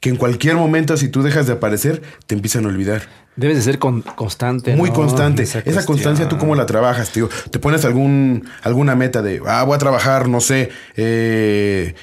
[0.00, 3.02] Que en cualquier momento, si tú dejas de aparecer, te empiezan a olvidar.
[3.36, 4.74] Debes de ser con- constante.
[4.74, 4.96] Muy ¿no?
[4.96, 5.42] constante.
[5.44, 7.28] Esa Esa, constancia, ¿tú cómo la trabajas, tío?
[7.50, 11.94] Te pones algún, alguna meta de, ah, voy a trabajar, no sé, eh,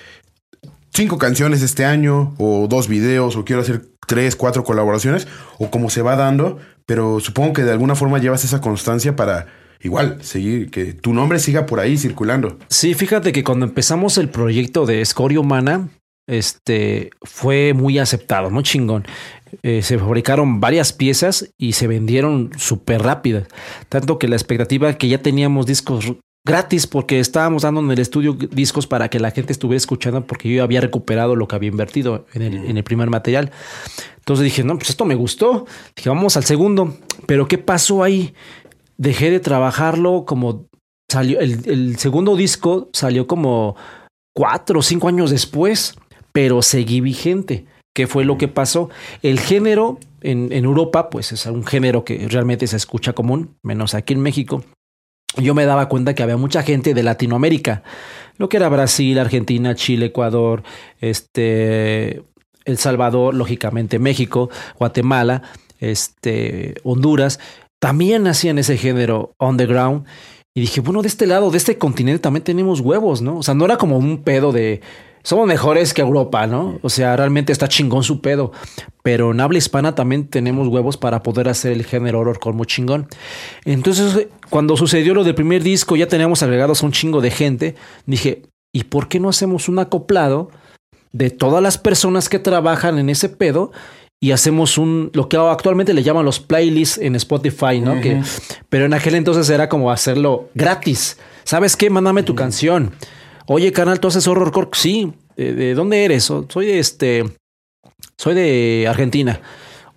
[0.93, 5.89] cinco canciones este año, o dos videos, o quiero hacer tres, cuatro colaboraciones, o como
[5.89, 9.47] se va dando, pero supongo que de alguna forma llevas esa constancia para
[9.81, 12.57] igual seguir, que tu nombre siga por ahí circulando.
[12.69, 15.89] Sí, fíjate que cuando empezamos el proyecto de Escoria Humana,
[16.27, 19.05] este fue muy aceptado, muy chingón.
[19.63, 23.47] Eh, se fabricaron varias piezas y se vendieron súper rápidas.
[23.89, 26.13] Tanto que la expectativa que ya teníamos discos
[26.45, 30.49] gratis porque estábamos dando en el estudio discos para que la gente estuviera escuchando porque
[30.49, 33.51] yo había recuperado lo que había invertido en el, en el primer material.
[34.17, 35.65] Entonces dije, no, pues esto me gustó.
[35.95, 36.97] Dije, vamos al segundo.
[37.25, 38.33] Pero ¿qué pasó ahí?
[38.97, 40.67] Dejé de trabajarlo como
[41.09, 43.75] salió, el, el segundo disco salió como
[44.33, 45.95] cuatro o cinco años después,
[46.37, 47.65] pero seguí vigente.
[47.95, 48.91] ¿Qué fue lo que pasó?
[49.23, 53.95] El género en, en Europa, pues es un género que realmente se escucha común, menos
[53.95, 54.63] aquí en México.
[55.37, 57.81] Yo me daba cuenta que había mucha gente de Latinoamérica,
[58.37, 60.61] lo que era Brasil, Argentina, Chile, Ecuador,
[61.01, 62.21] este,
[62.65, 65.41] El Salvador, lógicamente México, Guatemala,
[65.79, 67.39] este, Honduras,
[67.79, 70.05] también hacían ese género underground.
[70.53, 73.39] Y dije, bueno, de este lado, de este continente también tenemos huevos, ¿no?
[73.39, 74.81] O sea, no era como un pedo de
[75.23, 76.79] somos mejores que Europa, ¿no?
[76.81, 78.51] O sea, realmente está chingón su pedo.
[79.03, 83.07] Pero en habla hispana también tenemos huevos para poder hacer el género horror muy chingón.
[83.65, 87.75] Entonces, cuando sucedió lo del primer disco, ya teníamos agregados a un chingo de gente.
[88.05, 90.51] Dije, ¿y por qué no hacemos un acoplado
[91.11, 93.71] de todas las personas que trabajan en ese pedo?
[94.19, 98.01] Y hacemos un, lo que actualmente le llaman los playlists en Spotify, ¿no?
[98.01, 98.21] que,
[98.67, 101.19] pero en aquel entonces era como hacerlo gratis.
[101.43, 101.89] ¿Sabes qué?
[101.91, 102.93] Mándame tu canción.
[103.47, 104.69] Oye, canal, ¿tú haces horrorcore?
[104.73, 105.13] Sí.
[105.35, 106.29] ¿De, de dónde eres?
[106.31, 107.23] "Oh, Soy de este.
[108.17, 109.39] Soy de Argentina.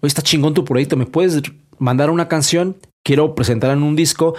[0.00, 0.96] Oye, está chingón tu proyecto.
[0.96, 1.40] ¿Me puedes
[1.78, 2.76] mandar una canción?
[3.04, 4.34] Quiero presentarla en un disco.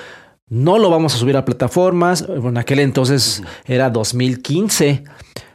[0.50, 2.26] No lo vamos a subir a plataformas.
[2.30, 5.04] En aquel entonces era 2015.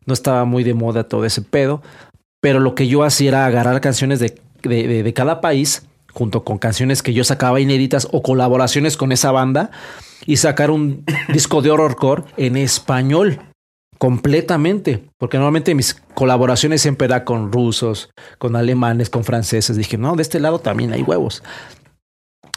[0.07, 1.83] No estaba muy de moda todo ese pedo.
[2.41, 5.87] Pero lo que yo hacía era agarrar canciones de, de- de cada país,
[6.17, 9.71] junto con canciones que yo sacaba inéditas o colaboraciones con esa banda,
[10.25, 13.39] y sacar un disco de horrorcore en español
[13.99, 15.05] completamente.
[15.19, 19.77] Porque normalmente mis colaboraciones siempre era con rusos, con alemanes, con franceses.
[19.77, 21.43] Dije, no, de este lado también hay huevos.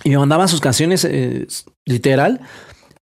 [0.04, 1.48] Y me mandaban sus canciones eh,
[1.86, 2.40] literal.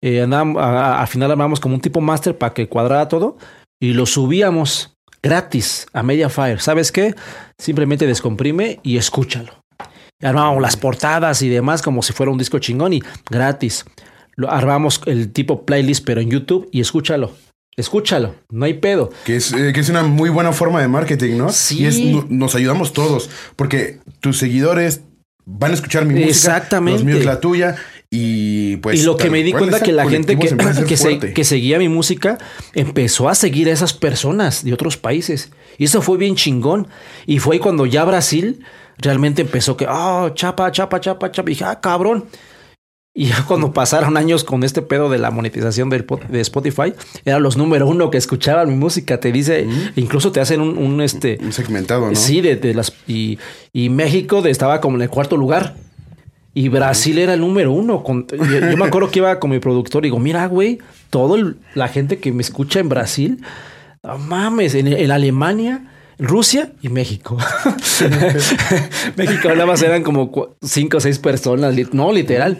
[0.01, 3.37] Eh, andábamos- a- a- al final armamos como un tipo máster para que cuadrara todo
[3.81, 6.59] y lo subíamos gratis a Mediafire.
[6.59, 7.13] ¿Sabes qué?
[7.57, 9.58] Simplemente descomprime y escúchalo.
[10.21, 13.85] Armábamos las portadas y demás como si fuera un disco chingón y gratis.
[14.35, 17.31] Lo armamos el tipo playlist, pero en YouTube y escúchalo.
[17.77, 19.09] Escúchalo, no hay pedo.
[19.25, 21.49] Que es, eh, que es una muy buena forma de marketing, ¿no?
[21.49, 21.83] Sí.
[21.83, 25.01] Y es, no- nos ayudamos todos, porque tus seguidores
[25.45, 27.03] van a escuchar mi música, Exactamente.
[27.03, 27.77] los míos la tuya,
[28.11, 28.99] y pues...
[28.99, 30.47] y lo que me di cuenta que la gente que,
[30.87, 31.33] que, se- fuerte.
[31.33, 32.37] que seguía mi música
[32.73, 35.51] empezó a seguir a esas personas de otros países.
[35.77, 36.87] Y eso fue bien chingón.
[37.25, 38.63] Y fue cuando ya Brasil
[38.97, 41.49] realmente empezó que, oh, chapa, chapa, chapa, chapa.
[41.49, 42.25] Y dije, ah, cabrón.
[43.13, 46.93] Y ya cuando pasaron años con este pedo de la monetización del, de Spotify,
[47.25, 49.19] eran los número uno que escuchaban mi música.
[49.19, 52.15] Te dice, incluso te hacen un, un, este, Un segmentado, ¿no?
[52.15, 53.37] Sí, de, de las y,
[53.73, 55.75] y México de- estaba como en el cuarto lugar.
[56.53, 58.03] Y Brasil era el número uno.
[58.03, 61.55] Con, yo, yo me acuerdo que iba con mi productor y digo, mira, güey, toda
[61.75, 63.43] la gente que me escucha en Brasil,
[64.03, 67.37] no mames, en, en Alemania, Rusia y México.
[69.15, 70.31] México nada más eran como
[70.61, 72.59] cinco o seis personas, no, literal.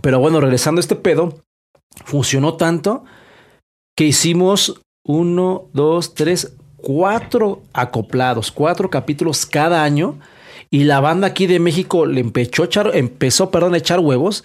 [0.00, 1.42] Pero bueno, regresando a este pedo,
[2.04, 3.04] funcionó tanto
[3.96, 10.18] que hicimos uno, dos, tres, cuatro acoplados, cuatro capítulos cada año.
[10.70, 14.44] Y la banda aquí de México le empezó a echar, empezó, perdón, a echar huevos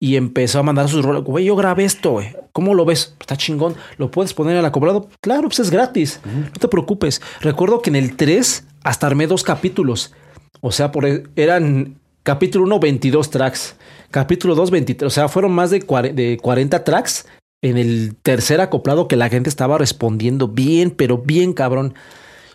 [0.00, 1.22] y empezó a mandar sus roles.
[1.24, 2.34] Güey, yo grabé esto, güey.
[2.52, 3.14] ¿Cómo lo ves?
[3.20, 3.74] Está chingón.
[3.98, 5.08] ¿Lo puedes poner en el acoplado?
[5.20, 6.20] Claro, pues es gratis.
[6.24, 7.20] No te preocupes.
[7.40, 10.14] Recuerdo que en el 3 hasta armé dos capítulos.
[10.62, 13.76] O sea, por, e, eran capítulo 1, 22 tracks.
[14.10, 15.06] Capítulo 2, 23.
[15.06, 17.26] O sea, fueron más de 40, de 40 tracks
[17.62, 21.94] en el tercer acoplado que la gente estaba respondiendo bien, pero bien cabrón.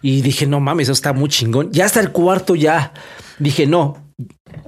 [0.01, 1.71] Y dije, no mames, eso está muy chingón.
[1.71, 2.93] Ya hasta el cuarto ya.
[3.39, 3.97] Dije, no,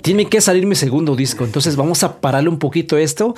[0.01, 1.43] tiene que salir mi segundo disco.
[1.45, 3.35] Entonces vamos a pararle un poquito esto.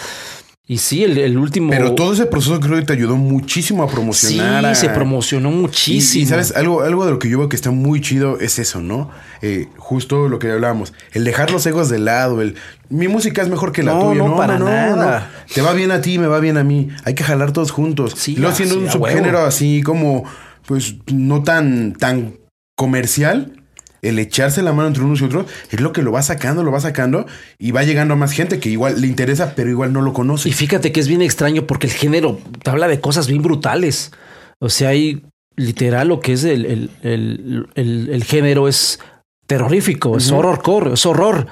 [0.71, 1.71] Y sí, el, el último.
[1.71, 4.63] Pero todo ese proceso creo que te ayudó muchísimo a promocionar.
[4.63, 6.23] Sí, a- se promocionó muchísimo.
[6.23, 8.80] y, sabes, algo, algo de lo que yo veo que está muy chido es eso,
[8.80, 9.10] ¿no?
[9.41, 12.54] Eh, justo lo que hablábamos, el dejar los egos de lado, el
[12.89, 14.23] mi música es mejor que la No, tuya.
[14.23, 15.32] no, para nada.
[15.52, 16.89] Te va bien a ti, me va bien a mí.
[17.04, 18.13] Hay que jalar todos juntos.
[18.15, 19.47] Sí, y luego ah, sí, un subgénero huevo.
[19.47, 20.23] así como,
[20.65, 22.38] pues, no tan, tan
[22.76, 23.60] comercial,
[24.02, 26.72] el echarse la mano entre unos y otros, es lo que lo va sacando, lo
[26.72, 27.26] va sacando
[27.58, 30.50] y va llegando a más gente que igual le interesa, pero igual no lo conoce.
[30.50, 34.12] Y fíjate que es bien extraño porque el género te habla de cosas bien brutales.
[34.60, 35.24] O sea, hay
[35.56, 39.00] literal lo que es el, el, el, género es
[39.45, 41.48] terrorífico, es horror, es horror.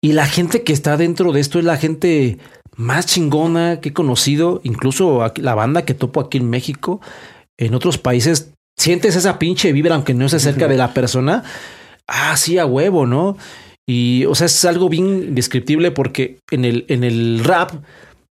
[0.00, 2.38] Y la gente que está dentro de esto es la gente
[2.76, 7.00] más chingona que he conocido, incluso la banda que topo aquí en México,
[7.66, 11.44] en otros países sientes esa pinche vibra, aunque no se acerca de la persona.
[12.08, 13.36] Ah, sí, a huevo, ¿no?
[13.86, 17.72] Y, o sea, es algo bien indescriptible porque en el, en el rap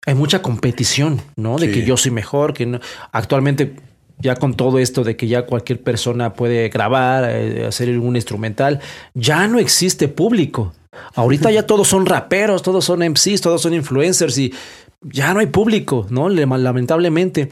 [0.06, 1.58] hay mucha competición, ¿no?
[1.58, 2.80] De que yo soy mejor, que no.
[3.12, 3.76] Actualmente,
[4.20, 8.80] ya con todo esto de que ya cualquier persona puede grabar, eh, hacer un instrumental,
[9.14, 10.74] ya no existe público.
[11.16, 14.54] Ahorita ya todos son raperos, todos son MCs, todos son influencers y
[15.02, 16.30] ya no hay público, ¿no?
[16.30, 17.50] Lamentablemente.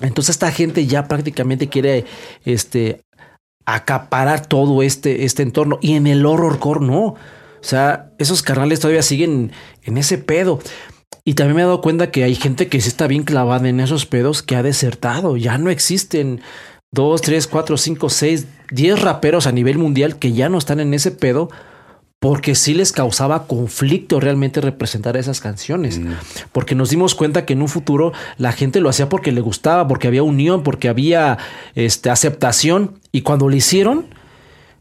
[0.00, 2.04] Entonces esta gente ya prácticamente quiere
[2.44, 3.02] este,
[3.64, 5.78] acaparar todo este, este entorno.
[5.80, 7.00] Y en el horrorcore no.
[7.02, 10.60] O sea, esos carnales todavía siguen en ese pedo.
[11.24, 13.80] Y también me he dado cuenta que hay gente que se está bien clavada en
[13.80, 15.36] esos pedos que ha desertado.
[15.36, 16.40] Ya no existen
[16.92, 20.94] dos, tres, cuatro, cinco, seis, diez raperos a nivel mundial que ya no están en
[20.94, 21.48] ese pedo
[22.26, 26.00] porque sí les causaba conflicto realmente representar esas canciones.
[26.00, 26.14] Mm.
[26.50, 29.86] Porque nos dimos cuenta que en un futuro la gente lo hacía porque le gustaba,
[29.86, 31.38] porque había unión, porque había
[31.76, 32.98] este, aceptación.
[33.12, 34.06] Y cuando lo hicieron,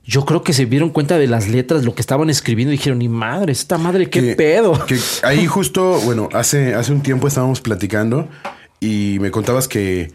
[0.04, 2.98] yo creo que se dieron cuenta de las letras, lo que estaban escribiendo y dijeron,
[2.98, 4.84] ni madre, esta madre, qué pedo.
[4.88, 8.28] Que ahí justo, bueno, hace, hace un tiempo estábamos platicando
[8.80, 10.12] y me contabas que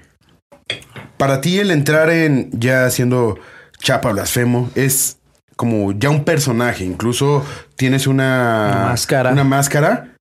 [1.17, 3.39] para ti el entrar en ya siendo
[3.79, 5.20] chapa blasfemo es
[5.61, 6.87] como ya un personaje.
[6.87, 7.45] Incluso
[7.77, 9.31] tienes una, máscara.
[9.31, 10.17] Una máscara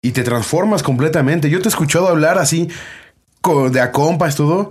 [0.00, 1.50] y te transformas completamente.
[1.50, 2.68] Yo te he escuchado hablar así
[3.72, 4.70] de a compas, todo.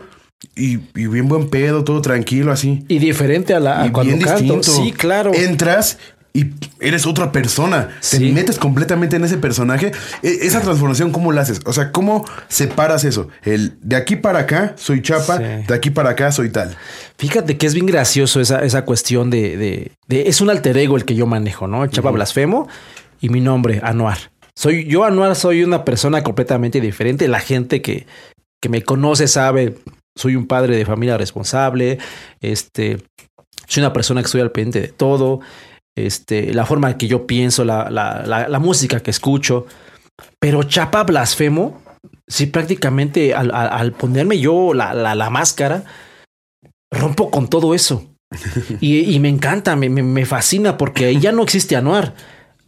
[0.55, 2.85] Y, bien buen pedo, todo tranquilo, así.
[2.87, 4.63] Y diferente a la y bien distinto.
[4.63, 5.33] Sí, claro.
[5.33, 5.97] Entras
[6.35, 7.89] y eres otra persona.
[8.09, 9.91] Te metes completamente en ese personaje.
[10.23, 11.61] E, esa transformación, ¿cómo la haces?
[11.65, 13.29] O sea, ¿cómo separas eso?
[13.43, 16.75] El de aquí para acá soy chapa, de aquí para acá soy tal.
[17.17, 21.05] Fíjate que es bien gracioso esa, esa cuestión de, de, Es un alter ego el
[21.05, 21.85] que yo manejo, ¿no?
[21.85, 22.67] Chapa blasfemo
[23.21, 24.17] y mi nombre, Anuar.
[24.55, 27.27] Soy, yo, Anuar, soy una persona completamente diferente.
[27.27, 28.07] La gente que,
[28.59, 29.75] que me conoce sabe,
[30.15, 31.99] soy un padre de familia responsable.
[32.41, 32.97] Este,
[33.67, 35.39] soy una persona que estoy al pendiente de todo
[35.95, 39.65] este, la forma en que yo pienso, la, la, la, música que escucho.
[40.39, 41.81] Pero Chapa Blasfemo,
[42.27, 45.83] sí, prácticamente al, al, ponerme yo la, la, máscara,
[46.91, 48.09] rompo con todo eso.
[48.81, 52.15] Y, y me encanta, me, me, fascina, porque ahí ya no existe Anuar.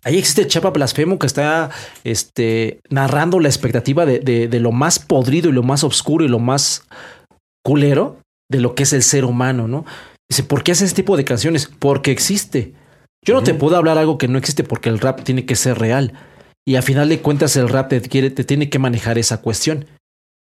[0.03, 1.71] Ahí existe Chapa Blasfemo que está
[2.03, 6.27] este, narrando la expectativa de, de, de, lo más podrido y lo más oscuro y
[6.27, 6.83] lo más
[7.63, 8.19] culero
[8.51, 9.83] de lo que es el ser humano, ¿no?
[10.29, 11.67] Dice, ¿por qué hace este tipo de canciones?
[11.79, 12.73] Porque existe.
[13.25, 15.79] Yo no te puedo hablar algo que no existe porque el rap tiene que ser
[15.79, 16.13] real.
[16.63, 19.85] Y a final de cuentas el rap te, quiere, te tiene que manejar esa cuestión.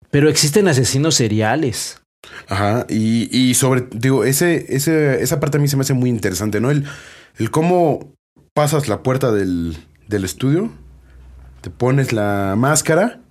[0.09, 2.01] Pero existen asesinos seriales.
[2.47, 6.09] Ajá, y, y sobre, digo, ese, ese, esa parte a mí se me hace muy
[6.09, 6.71] interesante, ¿no?
[6.71, 6.85] El,
[7.37, 8.13] el cómo
[8.53, 10.71] pasas la puerta del, del estudio,
[11.61, 13.21] te pones la máscara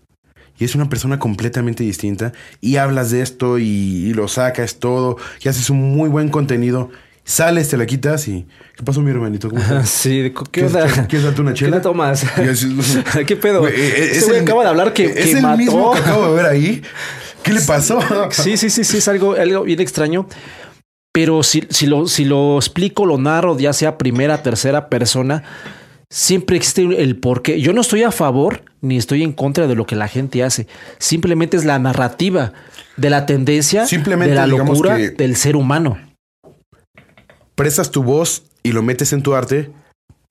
[0.59, 5.16] y es una persona completamente distinta y hablas de esto y, y, lo sacas todo
[5.42, 6.90] y haces un muy buen contenido
[7.30, 8.44] Sales, te la quitas y.
[8.76, 9.48] ¿Qué pasó, mi hermanito?
[9.48, 9.88] ¿Cómo estás?
[10.00, 10.84] Sí, ¿qué onda?
[11.06, 11.76] ¿Quieres darte una chela?
[11.76, 12.26] ¿Qué tomas?
[13.26, 13.68] ¿Qué pedo?
[13.68, 16.46] Eh, eh, este güey acaba de hablar que, es el mismo que acabo de ver
[16.46, 16.82] ahí.
[17.44, 18.00] ¿Qué le pasó?
[18.30, 20.26] Sí, sí, sí, sí, es algo, algo bien extraño.
[21.12, 25.44] Pero si, si, lo, si lo explico, lo narro, ya sea primera, tercera persona,
[26.08, 27.60] siempre existe el porqué.
[27.60, 30.66] Yo no estoy a favor ni estoy en contra de lo que la gente hace.
[30.98, 32.54] Simplemente es la narrativa
[32.96, 36.09] de la tendencia, Simplemente, de la locura del ser humano
[37.60, 39.70] prestas tu voz y lo metes en tu arte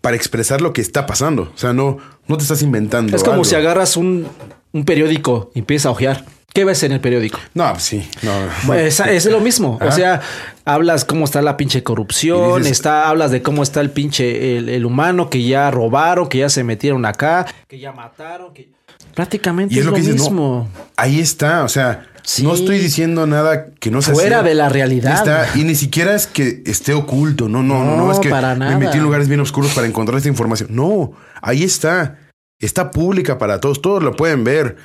[0.02, 1.52] para expresar lo que está pasando.
[1.54, 3.16] O sea, no, no te estás inventando.
[3.16, 4.28] Es como si agarras un,
[4.72, 6.26] un, periódico y empiezas a ojear.
[6.52, 7.38] ¿Qué ves en el periódico?
[7.54, 8.32] No, sí, no.
[8.66, 9.78] Pues, es, lo mismo.
[9.80, 10.22] O sea,
[10.66, 15.30] hablas cómo está la pinche corrupción, está, hablas de cómo está el pinche el, humano
[15.30, 18.72] que ya robaron, que ya se metieron acá, que ya mataron, que
[19.14, 20.68] prácticamente es, lo, mismo.
[20.98, 22.08] ahí está, o sea,
[22.42, 25.48] no estoy diciendo nada que no sea fuera de la realidad.
[25.56, 27.50] y ni siquiera es que esté oculto.
[27.50, 28.78] No, no, no, no, es que para nada.
[28.78, 30.70] me metí en lugares bien oscuros para encontrar esta información.
[30.72, 31.12] No,
[31.42, 32.20] ahí está.
[32.62, 33.82] Está pública para todos.
[33.82, 34.76] Todos lo pueden ver.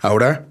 [0.00, 0.46] Ahora,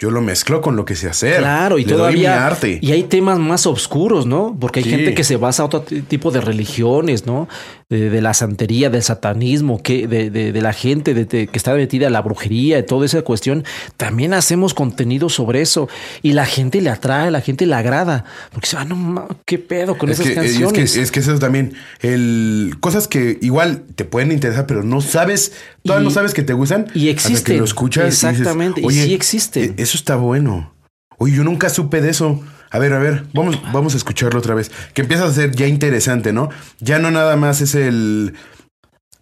[0.00, 1.38] yo lo mezclo con lo que sé hacer.
[1.38, 2.30] Claro, y Le doy todavía.
[2.32, 2.78] mi arte.
[2.82, 4.56] Y hay temas más oscuros, ¿no?
[4.60, 4.90] Porque hay Sí.
[4.90, 7.48] gente que se basa a otro tipo de religiones, ¿no?
[7.92, 11.58] De, de la santería, del satanismo, que, de, de- de la gente de- de- que
[11.58, 13.64] está metida en la brujería y toda esa cuestión.
[13.98, 15.88] También hacemos contenido sobre eso.
[16.22, 18.24] Y la gente le atrae, la gente le agrada.
[18.50, 20.92] Porque se va, no qué pedo con Es esas que, es, canciones.
[20.94, 25.52] que, es que eso también, el, cosas que igual te pueden interesar, pero no sabes,
[25.84, 26.86] todavía Y- no sabes que te gustan.
[26.94, 27.54] y hasta existen.
[27.54, 28.04] que lo escuchas.
[28.04, 29.74] y dices, Exactamente, y sí existen.
[29.76, 30.72] e- Eso está bueno.
[31.18, 32.40] Oye, yo nunca supe de eso.
[32.72, 34.70] A ver, a ver, vamos, vamos a escucharlo otra vez.
[34.94, 36.48] Que empieza a ser ya interesante, ¿no?
[36.80, 38.34] Ya no nada más es el,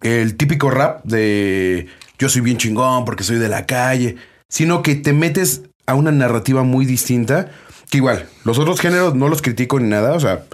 [0.01, 1.87] el típico rap de
[2.17, 4.15] yo soy bien chingón porque soy de la calle,
[4.47, 7.51] sino que te metes a una narrativa muy distinta.
[7.89, 10.45] Que igual, los otros géneros no los critico ni nada, o sea,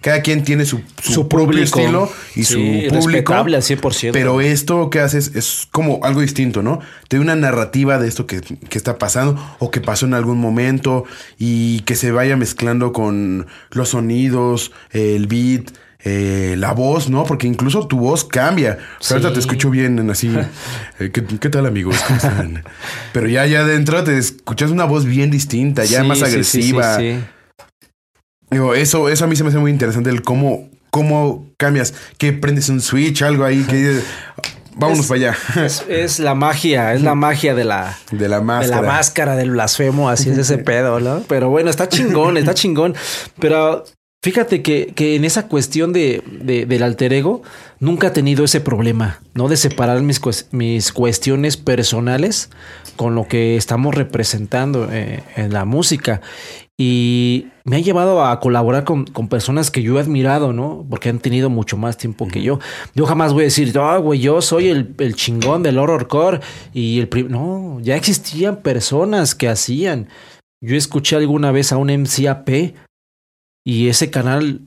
[0.00, 3.32] cada quien tiene su, su, Su propio estilo y Sí, su público.
[3.32, 4.10] respetable al 100%.
[4.12, 6.80] Pero esto que haces es como algo distinto, ¿no?
[7.08, 10.38] Te da una narrativa de esto que, que está pasando o que pasó en algún
[10.38, 11.04] momento
[11.38, 15.70] y que se vaya mezclando con los sonidos, el beat,
[16.06, 17.24] eh, la voz, ¿no?
[17.24, 18.76] Porque incluso tu voz cambia.
[19.10, 20.30] Ahorita te escucho bien en así.
[21.00, 21.96] eh, ¿qué, qué tal, amigos?
[22.06, 22.62] ¿Cómo están?
[23.14, 26.30] Pero ya, ya adentro te escuchas una voz bien distinta, ya Sí, más sí, sí,
[26.30, 26.98] sí, agresiva.
[28.54, 32.32] Digo, eso, eso a mí se me hace muy interesante el cómo, cómo cambias, que
[32.32, 34.04] prendes un switch, algo ahí, que dices,
[34.76, 35.64] vámonos Es- para allá.
[35.66, 38.80] Es, es la magia, es la magia de la, De la de máscara.
[38.80, 41.22] la máscara del blasfemo, así es ese pedo, ¿no?
[41.28, 42.94] Pero bueno, está chingón, está chingón.
[43.38, 43.84] Pero
[44.22, 47.42] fíjate que, que en esa cuestión de, de- del alter ego,
[47.80, 49.48] nunca he tenido ese problema, ¿no?
[49.48, 50.20] De separar mis,
[50.52, 52.50] mis cuestiones personales
[52.96, 56.20] con lo que estamos representando eh, en la música.
[56.76, 60.84] Y me ha llevado a colaborar con, con personas que yo he admirado, ¿no?
[60.90, 62.58] Porque han tenido mucho más tiempo que yo.
[62.94, 66.40] Yo jamás voy a decir, ah, güey, yo soy el, el chingón del horrorcore.
[66.72, 67.28] Y el prim-".
[67.30, 70.08] No, ya existían personas que hacían.
[70.60, 72.74] Yo escuché alguna vez a un MCAP
[73.64, 74.62] y ese canal,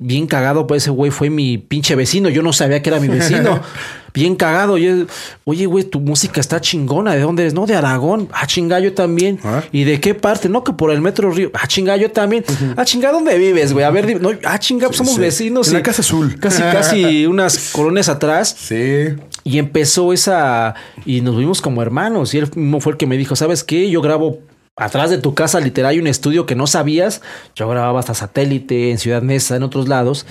[0.00, 2.28] bien cagado, pues ese güey fue mi pinche vecino.
[2.28, 3.60] Yo no sabía que era mi vecino.
[4.14, 4.78] bien cagado.
[4.78, 5.06] Yo,
[5.44, 7.14] oye, güey, tu música está chingona.
[7.14, 7.54] ¿De dónde eres?
[7.54, 8.28] No, de Aragón.
[8.32, 9.38] Ah, chinga, yo también.
[9.44, 9.62] Ah.
[9.72, 10.48] ¿Y de qué parte?
[10.48, 11.50] No, que por el Metro Río.
[11.54, 12.44] Ah, chinga, yo también.
[12.76, 13.84] Ah, chinga, ¿dónde vives, güey?
[13.84, 14.20] A ver, dime.
[14.20, 15.20] no, ah, chinga, pues somos Sí.
[15.20, 15.68] vecinos.
[15.68, 16.38] En la Casa Azul.
[16.40, 18.54] Casi, casi unas colonias atrás.
[18.58, 19.08] Sí.
[19.44, 20.74] Y empezó esa.
[21.06, 22.34] Y nos vimos como hermanos.
[22.34, 23.88] Y él mismo fue el que me dijo: ¿Sabes qué?
[23.90, 24.40] Yo grabo
[24.76, 27.20] atrás de tu casa, literal, hay un estudio que no sabías.
[27.56, 30.24] Yo grababa hasta satélite, en Ciudad Mesa, en otros lados.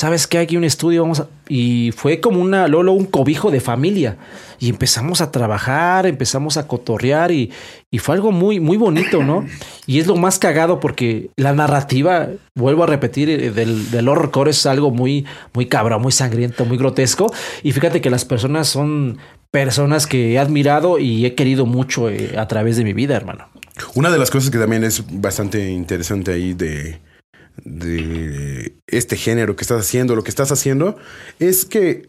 [0.00, 0.38] ¿Sabes qué?
[0.38, 1.28] Aquí un estudio, vamos a...
[1.46, 4.16] Y fue como una, Lolo, un cobijo de familia.
[4.58, 7.52] Y empezamos a trabajar, empezamos a cotorrear y,
[7.90, 9.44] y fue algo muy, muy bonito, ¿no?
[9.86, 14.52] Y es lo más cagado porque la narrativa, vuelvo a repetir, eh, del, del horrorcore
[14.52, 17.30] es algo muy, muy cabrón, muy sangriento, muy grotesco.
[17.62, 19.18] Y fíjate que las personas son
[19.50, 23.50] personas que he admirado y he querido mucho eh, a través de mi vida, hermano.
[23.94, 27.00] Una de las cosas que también es bastante interesante ahí de,
[27.64, 30.96] de este género que estás haciendo, lo que estás haciendo,
[31.38, 32.08] es que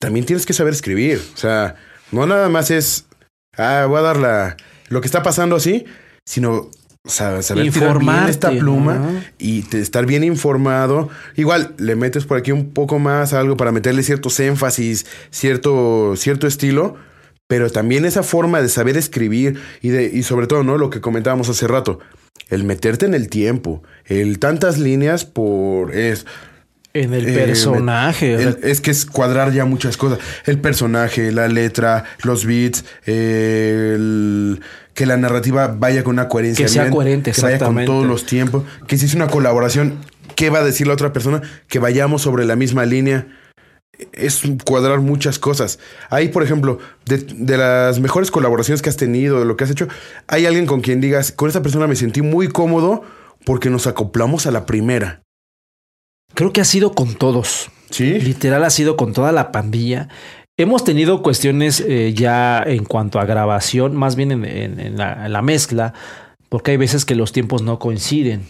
[0.00, 1.20] también tienes que saber escribir.
[1.34, 1.76] O sea,
[2.12, 3.06] no nada más es,
[3.56, 4.56] ah, voy a dar la,
[4.88, 5.84] lo que está pasando así,
[6.26, 6.70] sino
[7.06, 9.22] sa- saber tirar bien Informarte, esta pluma ¿no?
[9.38, 11.08] y te- estar bien informado.
[11.36, 16.46] Igual le metes por aquí un poco más algo para meterle ciertos énfasis, cierto, cierto
[16.46, 16.96] estilo.
[17.50, 20.76] Pero también esa forma de saber escribir y, de, y sobre todo, ¿no?
[20.76, 21.98] Lo que comentábamos hace rato,
[22.48, 25.94] el meterte en el tiempo, el tantas líneas por...
[25.94, 26.26] Es,
[26.94, 28.34] En el Eh, personaje.
[28.34, 30.18] el- es que es cuadrar ya muchas cosas.
[30.46, 34.60] El personaje, la letra, los beats, eh, el-
[34.94, 36.64] que la narrativa vaya con una coherencia.
[36.64, 38.64] Que sea bien, coherente, Que vaya con todos los tiempos.
[38.88, 39.98] Que si es una colaboración,
[40.34, 41.42] ¿qué va a decir la otra persona?
[41.68, 43.26] Que vayamos sobre la misma línea.
[44.12, 45.78] Es cuadrar muchas cosas.
[46.10, 49.70] Hay, por ejemplo, de, de las mejores colaboraciones que has tenido, de lo que has
[49.70, 49.88] hecho,
[50.26, 53.02] hay alguien con quien digas, con esta persona me sentí muy cómodo
[53.44, 55.22] porque nos acoplamos a la primera.
[56.34, 57.70] creo que ha sido con todos.
[57.90, 58.20] ¿Sí?
[58.20, 60.08] Literal ha sido con toda la pandilla.
[60.58, 65.24] Hemos tenido cuestiones eh, ya en cuanto a grabación, más bien en, en- en la,
[65.26, 65.94] en la mezcla,
[66.50, 68.46] porque hay veces que los tiempos no coinciden.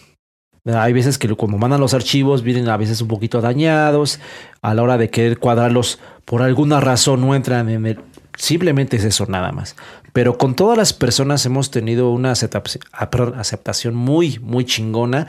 [0.74, 4.20] Hay veces que cuando mandan los archivos vienen a veces un poquito dañados,
[4.62, 8.00] a la hora de querer cuadrarlos, por alguna razón no entran en el...
[8.36, 9.76] Simplemente es eso nada más.
[10.12, 15.26] Pero con todas las personas hemos tenido una ah, aceptación muy, muy chingona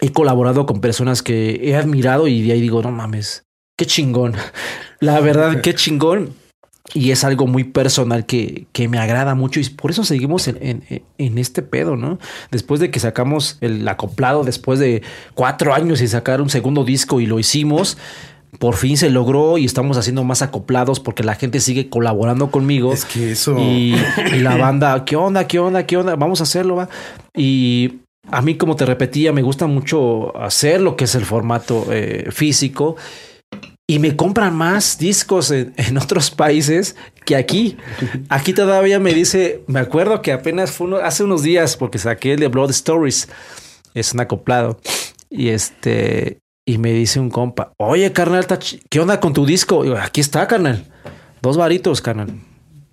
[0.00, 3.46] he colaborado con personas que he admirado y de ahí digo, no mames,
[3.76, 4.34] qué chingón.
[5.00, 6.34] La verdad, qué chingón.
[6.92, 10.58] Y es algo muy personal que, que me agrada mucho y por eso seguimos en,
[10.90, 12.18] en- en este pedo, ¿no?
[12.50, 17.20] Después de que sacamos el acoplado, después de cuatro años y sacar un segundo disco
[17.20, 17.96] y lo hicimos,
[18.58, 22.92] por fin se logró y estamos haciendo más acoplados porque la gente sigue colaborando conmigo.
[22.92, 23.56] Es que eso.
[23.58, 23.96] Y,
[24.32, 25.46] y la banda, ¿qué onda?
[25.48, 25.86] ¿Qué onda?
[25.86, 26.16] ¿Qué onda?
[26.16, 26.88] Vamos a hacerlo, va.
[27.34, 27.94] Y
[28.30, 32.28] a mí, como te repetía, me gusta mucho hacer lo que es el formato eh,
[32.30, 32.96] físico
[33.86, 37.76] y me compran más discos en, en otros países que aquí.
[38.28, 42.34] Aquí todavía me dice, me acuerdo que apenas fue uno- hace unos días porque saqué
[42.34, 43.28] el de Blood Stories,
[43.94, 44.80] es un acoplado
[45.30, 48.46] y este y me dice un compa, oye carnal,
[48.88, 49.82] ¿qué onda con tu disco?
[49.82, 50.90] Digo, aquí está, carnal,
[51.42, 52.30] dos varitos, carnal.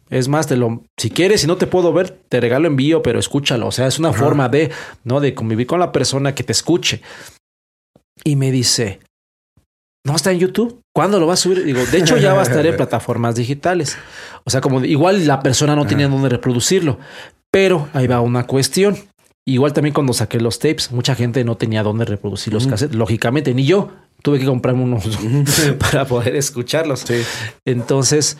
[0.10, 3.18] Es más, te lo, si quieres, si no te puedo ver, te regalo envío, pero
[3.18, 3.68] escúchalo.
[3.68, 4.70] O sea, es una forma de,
[5.06, 5.22] ¿no?
[5.22, 7.02] De convivir con la persona que te escuche.
[8.26, 9.00] Y me dice,
[10.06, 10.81] ¿no está en YouTube?
[10.94, 11.64] ¿Cuándo lo vas a subir?
[11.64, 13.98] Digo, de hecho ya va a estar en plataformas digitales.
[14.44, 17.00] O sea, como igual la persona no tenía dónde reproducirlo.
[17.50, 18.98] Pero ahí va una cuestión.
[19.46, 22.96] Igual también cuando saqué los tapes, mucha gente no tenía dónde reproducir los cassettes.
[22.96, 23.89] Lógicamente, ni yo.
[24.22, 25.18] Tuve que comprarme unos
[25.80, 27.00] para poder escucharlos.
[27.00, 27.24] Sí.
[27.66, 28.38] Entonces,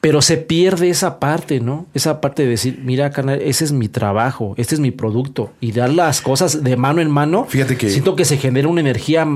[0.00, 1.86] pero se pierde esa parte, ¿no?
[1.92, 5.52] Esa parte de decir, mira, carnal, ese es mi trabajo, este es mi producto.
[5.60, 7.46] Y dar las cosas de mano en mano.
[7.48, 9.26] Fíjate que- Siento que se genera una energía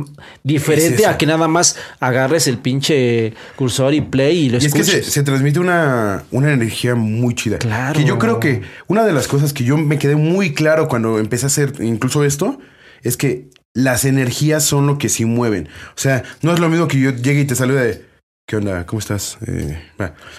[0.45, 4.67] diferente Es a que nada más agarres el pinche cursor y play y lo Y
[4.67, 5.05] es que escuches.
[5.07, 7.59] se, se transmite una, una energía muy chida.
[7.59, 7.99] Claro.
[7.99, 11.19] Que yo creo que una de las cosas que yo me quedé muy claro cuando
[11.19, 12.59] empecé a hacer incluso esto
[13.03, 15.69] es que las energías son lo que sí mueven.
[15.97, 18.12] O sea, no es lo mismo que yo llegue y te salude de.
[18.53, 18.85] ¿Qué onda?
[18.85, 19.39] ¿Cómo estás?
[19.47, 19.79] Eh,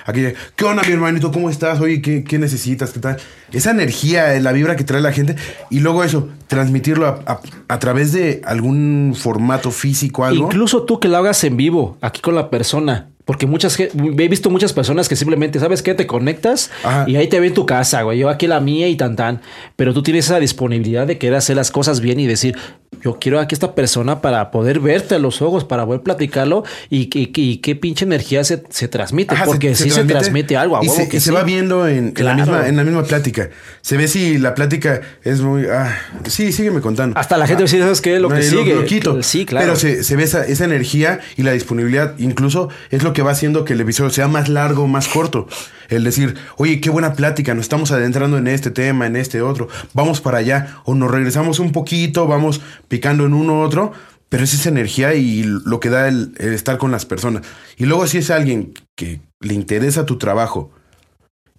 [0.06, 0.22] aquí,
[0.56, 1.32] ¿qué onda, mi hermanito?
[1.32, 1.80] ¿Cómo estás?
[1.82, 2.92] Oye, ¿qué, qué necesitas?
[2.92, 3.18] ¿Qué tal?
[3.52, 5.36] Esa energía, la vibra que trae la gente.
[5.72, 7.40] Y luego eso, transmitirlo a, a-
[7.70, 10.46] a través de algún formato físico, algo.
[10.46, 13.10] Incluso tú que lo hagas en vivo, aquí con la persona.
[13.26, 13.90] Porque muchas he
[14.28, 15.94] visto muchas personas que simplemente, ¿sabes qué?
[15.96, 17.06] Te conectas Ajá.
[17.08, 18.20] y ahí te ve en tu casa, güey.
[18.20, 19.42] Yo aquí la mía y tan tan.
[19.76, 22.58] Pero tú tienes esa disponibilidad de querer hacer las cosas bien y decir,
[23.04, 27.08] yo quiero aquí esta persona para poder verte a los ojos, para poder platicarlo y,
[27.08, 29.34] que- que- y qué pinche energía se, se transmite.
[29.36, 31.36] Ajá, porque sí se transmite algo, a y huevo se, que y se sí.
[31.36, 33.50] va viendo en, en la misma, en la misma plática.
[33.82, 35.66] Se ve si la plática es muy.
[35.66, 35.98] Ah,
[36.28, 37.18] sí, sígueme contando.
[37.20, 38.20] Hasta la gente Ah, dice, ¿sabes qué?
[38.20, 38.76] Lo que sigue.
[38.76, 39.22] Lo, quito.
[39.24, 39.66] Sí, claro.
[39.66, 42.18] Pero se, se ve esa, esa energía y la disponibilidad.
[42.20, 45.48] Incluso es lo que va haciendo que el episodio sea más largo, más corto.
[45.90, 49.68] El decir, oye, qué buena plática, nos estamos adentrando en este tema, en este otro.
[49.94, 50.82] Vamos para allá.
[50.86, 53.92] O nos regresamos un poquito, vamos picando en uno u otro.
[54.30, 57.44] Pero es esa energía y lo que da el, el estar con las personas.
[57.78, 60.72] Y luego si es alguien que le interesa tu trabajo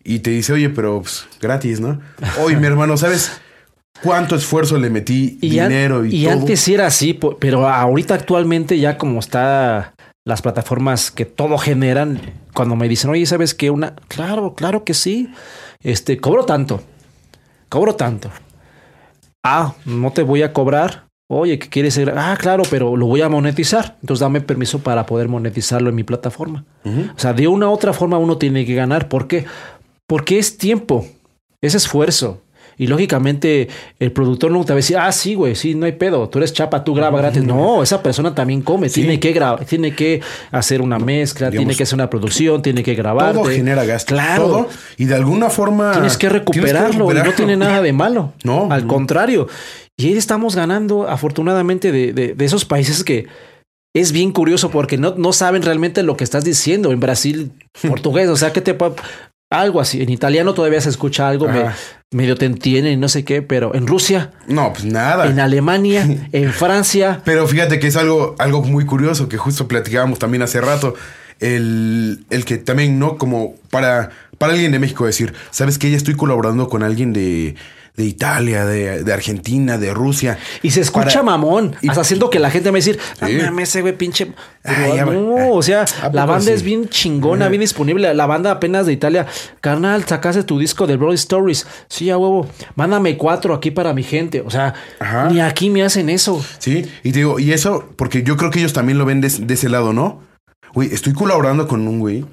[0.04, 2.00] y te dice, oye, pero pues, gratis, ¿no?
[2.40, 3.40] Oye, mi hermano, ¿sabes
[4.02, 6.34] cuánto esfuerzo le metí Y, dinero y, y todo?
[6.34, 9.93] antes era así, pero ahorita actualmente ya como está
[10.24, 12.20] las plataformas que todo generan,
[12.54, 13.70] cuando me dicen, oye, ¿sabes qué?
[13.70, 15.30] Una, claro, claro que sí.
[15.82, 16.82] Este, cobro tanto,
[17.68, 18.30] cobro tanto.
[19.44, 21.04] Ah, no te voy a cobrar.
[21.28, 21.94] Oye, ¿qué quieres?
[21.94, 22.14] ser?
[22.16, 23.96] Ah, claro, pero lo voy a monetizar.
[24.00, 26.64] Entonces dame permiso para poder monetizarlo en mi plataforma.
[26.84, 29.08] O sea, de una u otra forma uno tiene que ganar.
[29.08, 29.44] ¿Por qué?
[30.06, 31.06] Porque es tiempo,
[31.60, 32.42] es esfuerzo.
[32.76, 33.68] Y lógicamente
[33.98, 36.38] el productor no te va a decir, ah, sí, güey, sí, no hay pedo, tú
[36.38, 37.42] eres chapa, tú graba gratis.
[37.44, 39.00] No, esa persona también come, Sí.
[39.02, 40.20] tiene que grabar, tiene que
[40.50, 43.34] hacer una mezcla, Digamos, tiene que hacer una producción, tiene que grabar.
[43.34, 44.14] Todo genera gasto.
[44.14, 44.46] Claro.
[44.46, 44.68] Todo.
[44.96, 45.92] Y de alguna forma.
[45.92, 47.32] Tienes que recuperarlo no recuperarlo.
[47.34, 48.32] tiene nada de malo.
[48.42, 48.68] No.
[48.70, 49.48] Al contrario.
[49.96, 53.26] Y ahí estamos ganando, afortunadamente, de, de- de esos países que
[53.94, 56.90] es bien curioso porque no, no saben realmente lo que estás diciendo.
[56.90, 57.52] En Brasil,
[57.88, 58.76] portugués, o sea, que te
[59.61, 60.02] Algo así.
[60.02, 61.66] En italiano todavía se escucha algo, me-
[62.11, 65.26] medio te entienden y no sé qué, pero en Rusia, No, pues nada.
[65.26, 70.18] en Alemania, en Francia, Pero fíjate que es algo, algo muy curioso que justo platicábamos
[70.18, 70.94] también hace rato.
[71.40, 73.18] El, el que también, ¿no?
[73.18, 77.57] Como para, para alguien de México decir, ¿sabes que Ya estoy colaborando con alguien de,
[77.97, 80.36] de Italia, de, de Argentina, de Rusia.
[80.62, 83.34] Y se escucha Para- mamón, y- hasta haciendo que la gente me decir, no Sí.
[83.36, 84.32] mames, ese güey pinche.
[84.64, 86.51] Ah, no, ah, o sea, ¿a la banda sí?
[86.53, 88.12] es bien chingona, bien disponible.
[88.14, 89.26] La banda apenas de Italia,
[89.61, 91.66] carnal, sacaste tu disco de Broad Stories.
[91.88, 94.40] Sí, a huevo, mándame cuatro aquí para mi gente.
[94.40, 95.28] O sea, Ajá.
[95.30, 96.45] ni aquí me hacen eso.
[96.59, 99.28] Sí, y te digo, y eso, porque yo creo que ellos también lo ven de,
[99.28, 100.20] de ese lado, ¿no?
[100.72, 102.24] Güey, estoy colaborando con un güey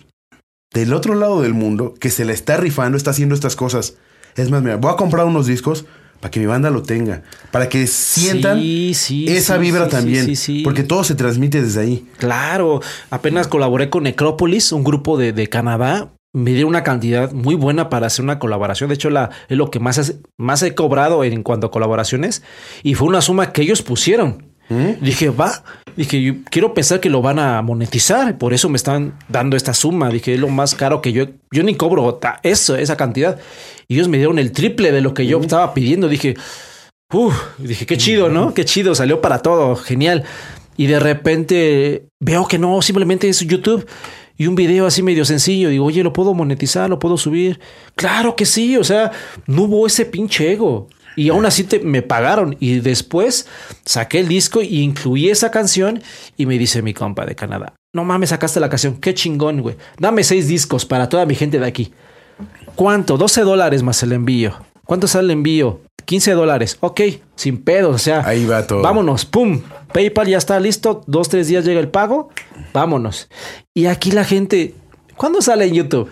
[0.74, 3.96] del otro lado del mundo que se la está rifando, está haciendo estas cosas.
[4.36, 5.86] Es más, mira, voy a comprar unos discos
[6.22, 10.32] para que mi banda lo tenga, para que sientan Sí, sí, esa sí, vibra también,
[10.64, 12.08] porque todo se transmite desde ahí.
[12.18, 12.80] Claro,
[13.10, 16.14] apenas colaboré con Necrópolis, un grupo de, de Canadá.
[16.34, 18.88] Me dieron una cantidad muy buena para hacer una colaboración.
[18.88, 22.42] De hecho, la, es lo que más, más he cobrado en cuanto a colaboraciones.
[22.84, 24.51] Y fue una suma que ellos pusieron.
[24.72, 25.04] ¿Mm?
[25.04, 25.64] Dije, va.
[25.98, 28.38] Dije, yo quiero pensar que lo van a monetizar.
[28.38, 30.10] Por eso me están dando esta suma.
[30.10, 31.26] Dije, es lo más caro que yo.
[31.52, 33.38] Yo ni cobro eso, esa cantidad.
[33.90, 36.08] Y ellos me dieron el triple de lo que yo estaba pidiendo.
[36.08, 36.36] Dije,
[37.12, 38.54] uff, dije, qué chido, ¿no?
[38.54, 40.24] Qué chido, salió para todo, genial.
[40.78, 43.86] Y de repente veo que no, simplemente es YouTube
[44.38, 45.68] y un video así medio sencillo.
[45.68, 46.90] Digo, oye, ¿lo puedo monetizar?
[46.90, 47.60] ¿Lo puedo subir?
[47.96, 49.12] Claro que sí, o sea,
[49.48, 50.88] no hubo ese pinche ego.
[51.16, 52.56] Y aún así te, me pagaron.
[52.60, 53.48] Y después
[53.86, 56.02] saqué el disco y incluí esa canción.
[56.38, 58.98] Y me dice mi compa de Canadá: No mames, sacaste la canción.
[58.98, 59.76] Qué chingón, güey.
[60.00, 61.94] Dame seis discos para toda mi gente de aquí.
[62.76, 63.18] ¿Cuánto?
[63.18, 64.56] 12 dólares más el envío.
[64.86, 65.82] ¿Cuánto sale el envío?
[66.06, 66.78] 15 dólares.
[66.82, 67.02] Ok,
[67.36, 67.92] sin pedo.
[67.92, 68.82] O sea, Ahí va todo.
[68.82, 69.62] Vámonos, pum.
[69.94, 71.04] PayPal ya está listo.
[71.08, 72.30] Dos, tres días llega el pago.
[72.74, 73.30] Vámonos.
[73.74, 74.74] Y aquí la gente.
[75.16, 76.10] ¿Cuándo sale en YouTube?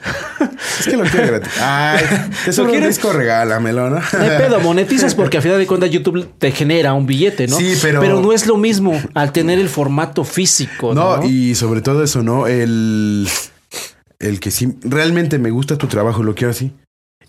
[0.80, 1.52] Es que lo quiero gratis.
[1.62, 2.04] Ay,
[2.48, 2.90] es ¿Lo un quieres?
[2.90, 3.96] disco, regálamelo, ¿no?
[4.00, 7.58] No hay pedo, monetizas porque a final de cuentas YouTube te genera un billete, ¿no?
[7.58, 11.18] Sí, pero- no es lo mismo al tener el formato físico, ¿no?
[11.18, 12.46] No, y sobre todo eso, ¿no?
[12.48, 13.28] El,
[14.20, 16.72] el que sí, realmente me gusta tu trabajo, lo quiero así.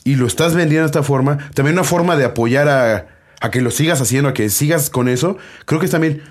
[0.05, 1.39] Y lo estás vendiendo de esta forma.
[1.55, 3.07] También una forma de apoyar a,
[3.41, 5.37] a que lo sigas haciendo, a que sigas con eso.
[5.67, 6.23] Creo que es también,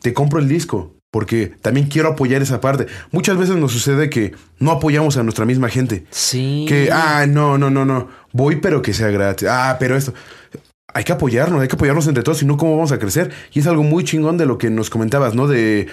[0.00, 0.94] te compro el disco.
[1.10, 2.86] Porque también quiero apoyar esa parte.
[3.10, 6.04] Muchas veces nos sucede que no apoyamos a nuestra misma gente.
[6.10, 6.66] Sí.
[6.68, 8.08] Que, ah, no, no, no, no.
[8.32, 9.48] Voy, pero que sea gratis.
[9.50, 10.12] Ah, pero esto.
[10.92, 13.30] Hay que apoyarnos, hay que apoyarnos entre todos, si no, ¿cómo vamos a crecer?
[13.52, 15.46] Y es algo muy chingón de lo que nos comentabas, ¿no?
[15.46, 15.88] De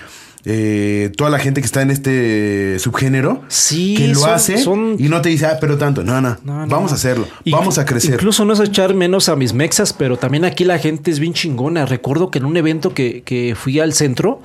[0.46, 4.96] eh, toda la gente que está en este subgénero, Sí, que lo son- hace son-
[5.00, 6.04] y no te dice, ah, pero tanto.
[6.04, 6.68] No, no, No, no.
[6.68, 8.14] vamos a hacerlo, vamos a crecer.
[8.16, 11.34] Incluso no es echar menos a mis mexas, pero también aquí la gente es bien
[11.34, 11.86] chingona.
[11.86, 14.42] Recuerdo que en un evento que, que fui al centro,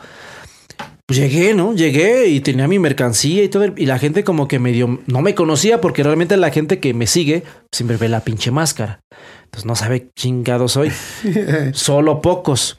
[1.08, 1.74] pues llegué, ¿no?
[1.74, 3.64] Llegué y tenía mi mercancía y todo.
[3.78, 7.06] Y la gente como que medio no me conocía porque realmente la gente que me
[7.06, 9.00] sigue siempre ve la pinche máscara.
[9.44, 10.92] Entonces no sabe chingado soy.
[11.72, 12.78] Solo pocos.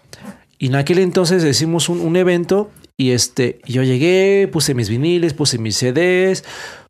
[0.60, 5.34] Y en aquel entonces hicimos un, un evento y este, yo llegué, puse mis viniles,
[5.34, 6.44] puse mis CDs,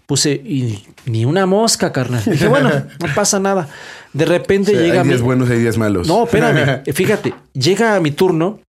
[0.08, 2.22] puse y ni una mosca, carnal.
[2.26, 2.70] Dije, bueno,
[3.00, 3.70] no pasa nada.
[4.12, 6.06] De repente O sea, llega hay mi, días buenos, hay días malos.
[6.06, 6.84] no, espérame.
[6.94, 8.60] Fíjate, llega mi turno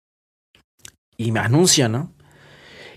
[1.16, 2.12] y me anuncia, ¿no?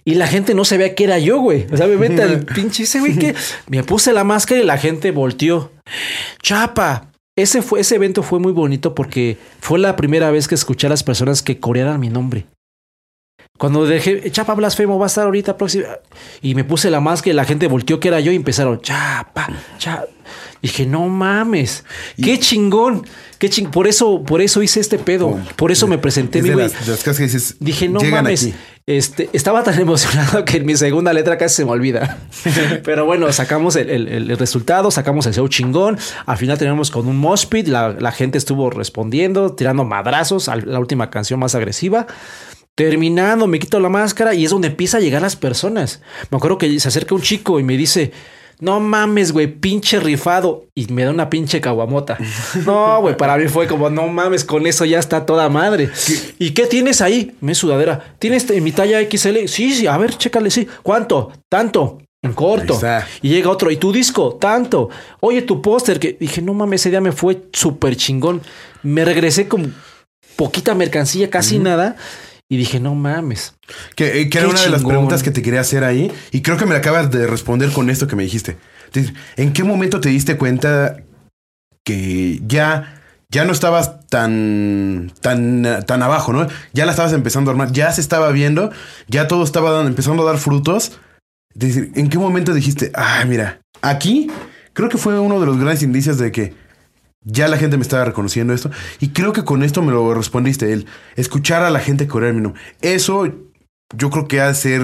[0.05, 1.65] Y la gente no sabía que era yo, güey.
[1.71, 3.35] O sea, me mete al pinche ese güey que
[3.67, 5.71] me puse la máscara y la gente volteó.
[6.41, 7.09] Chapa.
[7.35, 10.89] Ese fue, ese evento fue muy bonito porque fue la primera vez que escuché a
[10.91, 12.45] las personas que corearan mi nombre.
[13.57, 15.85] Cuando dejé, Chapa Blasfemo va a estar ahorita próxima.
[16.41, 19.47] Y me puse la máscara y la gente volteó que era yo y empezaron, Chapa,
[19.77, 20.05] Chapa.
[20.61, 21.83] Dije, no mames,
[22.21, 23.05] qué chingón,
[23.37, 25.37] qué ching Por eso, por eso hice este pedo.
[25.57, 26.67] Por eso me presenté, Es mi de güey.
[26.69, 28.43] las, de las cosas que dices, Dije, no mames.
[28.45, 28.53] aquí.
[28.87, 32.17] Este, estaba tan emocionado que en mi segunda letra casi se me olvida.
[32.85, 35.99] Pero bueno, sacamos el, el- el resultado, sacamos el show chingón.
[36.25, 37.67] Al final terminamos con un mosh pit.
[37.67, 42.07] La, la gente estuvo respondiendo, tirando madrazos a la última canción más agresiva.
[42.75, 46.01] Terminando, me quito la máscara y es donde empieza a llegar las personas.
[46.31, 48.11] Me acuerdo que se acerca un chico y me dice.
[48.59, 50.67] No mames, güey, pinche rifado.
[50.73, 52.17] Y me da una pinche caguamota.
[52.65, 55.89] No, güey, para mí fue como, no mames, con eso ya está toda madre.
[56.39, 57.35] ¿Y qué tienes ahí?
[57.41, 58.15] Me sudadera.
[58.19, 59.47] ¿Tienes en mi talla XL?
[59.47, 60.67] Sí, sí, a ver, chécale, sí.
[60.81, 61.31] ¿Cuánto?
[61.49, 61.97] Tanto.
[62.21, 62.79] En corto.
[63.21, 64.37] Y llega otro, ¿y tu disco?
[64.39, 64.89] Tanto.
[65.19, 68.41] Oye, tu póster, que dije, no mames, ese día me fue súper chingón.
[68.81, 69.75] Me regresé con
[70.37, 71.97] poquita mercancía, casi nada.
[72.49, 73.55] Y dije, no mames.
[73.95, 76.11] Que, eh, que era una de las preguntas que te quería hacer ahí.
[76.31, 78.57] Y creo que me la acabas de responder con esto que me dijiste.
[79.37, 80.97] ¿En qué momento te diste cuenta
[81.83, 86.47] que ya, ya no estabas tan, tan, tan abajo, ¿no?
[86.73, 88.71] Ya la estabas empezando a armar, ya se estaba viendo,
[89.07, 90.99] ya todo estaba dando- empezando a dar frutos.
[91.59, 94.29] ¿en qué momento dijiste, ah, mira, aquí
[94.73, 96.53] creo que fue uno de los grandes indicios de que
[97.25, 98.71] ya la gente me estaba reconociendo esto.
[98.99, 102.41] Y creo que con esto me lo respondiste, el escuchar a la gente corear mi
[102.41, 102.61] nombre.
[102.81, 103.31] Eso
[103.95, 104.81] yo creo que ha de ser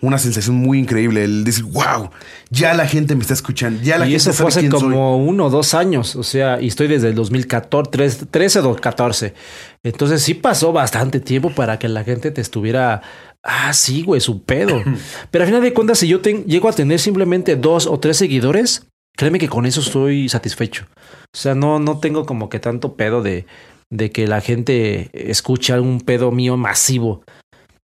[0.00, 2.10] una sensación muy increíble, el decir, wow,
[2.50, 4.80] ya la gente me está escuchando, ya la y gente eso fue hace quién soy".
[4.80, 6.16] como uno o dos años.
[6.16, 9.34] O sea, y estoy desde el 2014, 13, 13 o 14.
[9.82, 13.02] Entonces sí pasó bastante tiempo para que la gente te estuviera.
[13.42, 14.82] Ah, sí, güey, su pedo.
[15.30, 18.86] Pero al final de cuentas, si yo llego a tener simplemente dos o tres seguidores,
[19.18, 20.86] créeme que con eso estoy satisfecho.
[21.34, 23.46] O sea, no, no tengo como que tanto pedo de,
[23.90, 27.24] de que la gente escuche algún pedo mío masivo.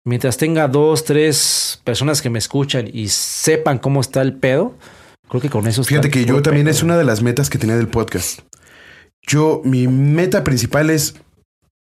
[0.07, 4.75] Mientras tenga dos, tres personas que me escuchan y sepan cómo está el pedo,
[5.27, 7.57] creo que con eso está Fíjate que yo también es una de las metas que
[7.57, 8.39] tenía del podcast.
[9.21, 11.15] Yo, mi meta principal es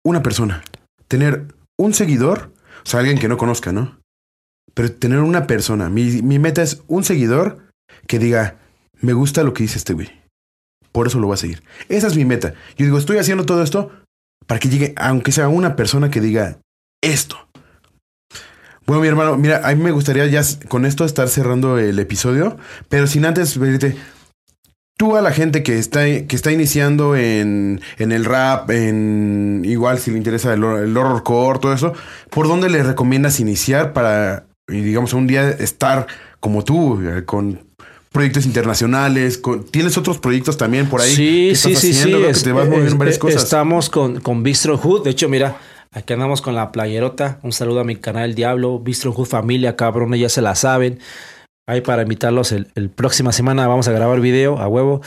[0.03, 0.63] una persona.
[1.07, 1.45] Tener
[1.77, 2.51] un seguidor,
[2.83, 3.99] o sea, alguien que no conozca, ¿no?
[4.73, 5.87] Pero tener una persona.
[5.89, 7.59] Mi, mi meta es un seguidor
[8.07, 8.57] que diga,
[9.01, 10.09] me gusta lo que dice este güey.
[10.91, 11.63] Por eso lo voy a seguir.
[11.87, 12.53] Esa es mi meta.
[12.77, 13.91] Yo digo, estoy haciendo todo esto
[14.47, 16.59] para que llegue, aunque sea una persona que diga
[17.01, 17.37] esto.
[18.85, 22.57] Bueno, mi hermano, mira, a mí me gustaría ya con esto estar cerrando el episodio,
[22.89, 23.95] pero sin antes pedirte,
[24.97, 29.99] tú a la gente que está, que está iniciando en, en el rap, en igual
[29.99, 31.93] si le interesa el, el horrorcore, todo eso,
[32.31, 36.07] ¿por dónde le recomiendas iniciar para, digamos, un día estar
[36.39, 37.68] como tú, eh, con
[38.11, 41.13] proyectos internacionales, con, tienes otros proyectos también por ahí.
[41.15, 42.03] Sí, sí, sí, sí.
[42.03, 43.43] Creo que te vas moviendo Es- varias es- cosas.
[43.43, 45.03] Estamos con, con Bistro Hood.
[45.03, 45.57] De hecho, mira,
[45.91, 47.39] aquí andamos con la playerota.
[47.43, 50.99] Un saludo a mi canal El Diablo, Bistro Hood Familia, cabrón, ya se la saben.
[51.67, 55.01] Ahí para invitarlos el, el próxima semana vamos a grabar video a huevo.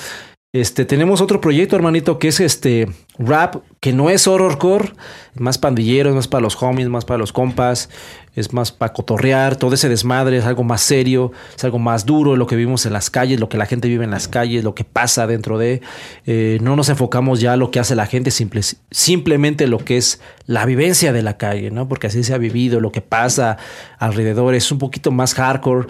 [0.54, 2.86] Este, tenemos otro proyecto, hermanito, que es este
[3.18, 4.92] rap, que no es horrorcore,
[5.34, 7.88] más pandillero, es más para los homies, más para los compas,
[8.34, 12.36] es más para cotorrear, todo ese desmadre, es algo más serio, es algo más duro,
[12.36, 14.74] lo que vivimos en las calles, lo que la gente vive en las calles, lo
[14.74, 15.82] que pasa dentro de.
[16.26, 19.96] eh, no nos enfocamos ya a lo que hace la gente, simple- simplemente lo que
[19.96, 21.88] es la vivencia de la calle, ¿no?
[21.88, 23.58] Porque así se ha vivido, lo que pasa
[23.98, 25.88] alrededor es un poquito más hardcore.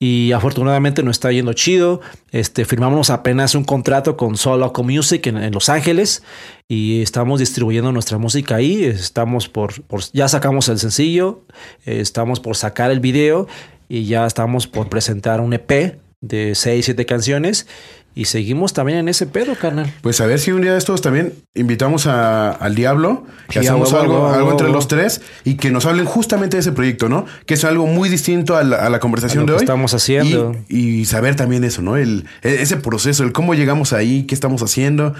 [0.00, 2.00] Y afortunadamente nos está yendo chido.
[2.30, 6.22] Este, firmamos apenas un contrato con Soloco Music en, en Los Ángeles
[6.68, 8.84] y estamos distribuyendo nuestra música ahí.
[8.84, 11.44] Estamos por, por- ya sacamos el sencillo,
[11.86, 13.46] eh, estamos por sacar el video
[13.88, 17.66] y ya estamos por presentar un EP de 6, 7 canciones
[18.14, 19.92] y seguimos también en ese pedo, carnal.
[20.00, 23.66] Pues a ver si un día de estos también invitamos a- al Diablo, que Sí,
[23.66, 27.26] hacemos algo, algo entre los tres y que nos hablen justamente de ese proyecto, ¿no?
[27.46, 29.64] Que es algo muy distinto a la, a la conversación A lo de que hoy.
[29.64, 30.56] estamos haciendo.
[30.68, 31.96] Y, y saber también eso, ¿no?
[31.96, 35.14] El, e- ese proceso, el cómo llegamos ahí, qué estamos haciendo.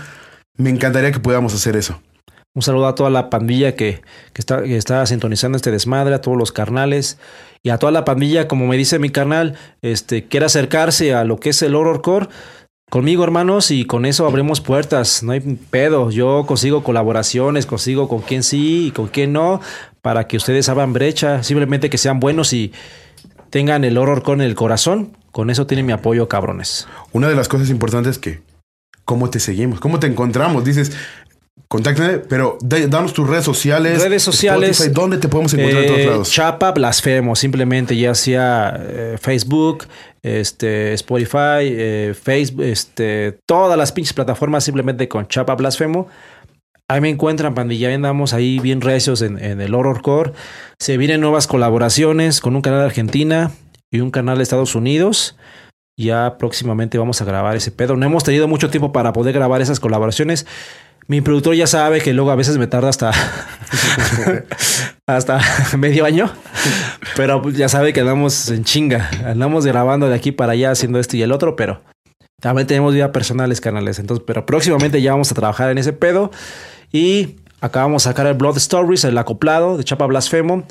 [0.56, 2.00] Me encantaría que podamos hacer eso.
[2.56, 4.00] Un saludo a toda la pandilla que,
[4.32, 7.18] que está, que está sintonizando este desmadre, a todos los carnales
[7.64, 11.40] y a toda la pandilla, como me dice mi carnal, este, quiere acercarse a lo
[11.40, 12.28] que es el horrorcore.
[12.94, 16.12] Conmigo, hermanos, y con eso abrimos puertas, no hay pedo.
[16.12, 19.60] Yo consigo colaboraciones, consigo con quién sí y con quién no,
[20.00, 22.72] para que ustedes abran brecha, simplemente que sean buenos y
[23.50, 25.16] tengan el horrorcore en el corazón.
[25.32, 26.86] Con eso tienen mi apoyo, cabrones.
[27.10, 28.42] Una de las cosas importantes es que,
[29.04, 29.80] ¿cómo te seguimos?
[29.80, 30.64] ¿Cómo te encontramos?
[30.64, 30.92] Dices,
[31.68, 34.02] contáctame, pero da- danos tus redes sociales.
[34.02, 34.70] Redes sociales.
[34.80, 36.30] Spotify, ¿Dónde te podemos encontrar en todos Eh, lados?
[36.30, 39.86] Chapa Blasfemo, simplemente ya sea eh, Facebook,
[40.22, 46.08] este, Spotify, eh, Facebook, este, todas las pinches plataformas simplemente con Chapa Blasfemo.
[46.88, 47.88] Ahí me encuentran, pandilla.
[47.88, 50.32] Ahí andamos ahí bien recios en, en el horrorcore.
[50.78, 53.50] Se vienen nuevas colaboraciones con un canal de Argentina
[53.90, 55.34] y un canal de Estados Unidos.
[55.98, 57.96] Ya próximamente vamos a grabar ese pedo.
[57.96, 60.44] No hemos tenido mucho tiempo para poder grabar esas colaboraciones.
[61.06, 63.12] Mi productor ya sabe que luego a veces me tarda hasta
[65.06, 65.40] hasta
[65.76, 66.30] medio año,
[67.16, 70.98] pero pues ya sabe que andamos en chinga, andamos grabando de aquí para allá haciendo
[70.98, 71.82] esto y el otro, pero
[72.40, 76.30] también tenemos vida personales canales, entonces, pero próximamente ya vamos a trabajar en ese pedo
[76.90, 80.64] y acabamos de sacar el Blood Stories, el acoplado de Chapa Blasfemo.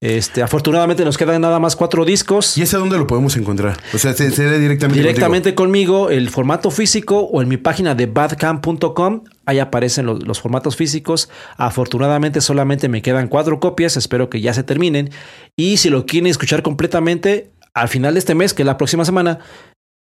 [0.00, 2.56] Este, afortunadamente nos quedan nada más cuatro discos.
[2.58, 3.78] ¿Y ese dónde lo podemos encontrar?
[3.94, 7.94] O sea, se, se dé directamente Directamente conmigo, el formato físico o en mi página
[7.94, 9.24] de badcamp.com.
[9.46, 11.30] Ahí aparecen los, los formatos físicos.
[11.56, 13.96] Afortunadamente solamente me quedan cuatro copias.
[13.96, 15.10] Espero que ya se terminen.
[15.56, 19.04] Y si lo quieren escuchar completamente, al final de este mes, que es la próxima
[19.04, 19.38] semana,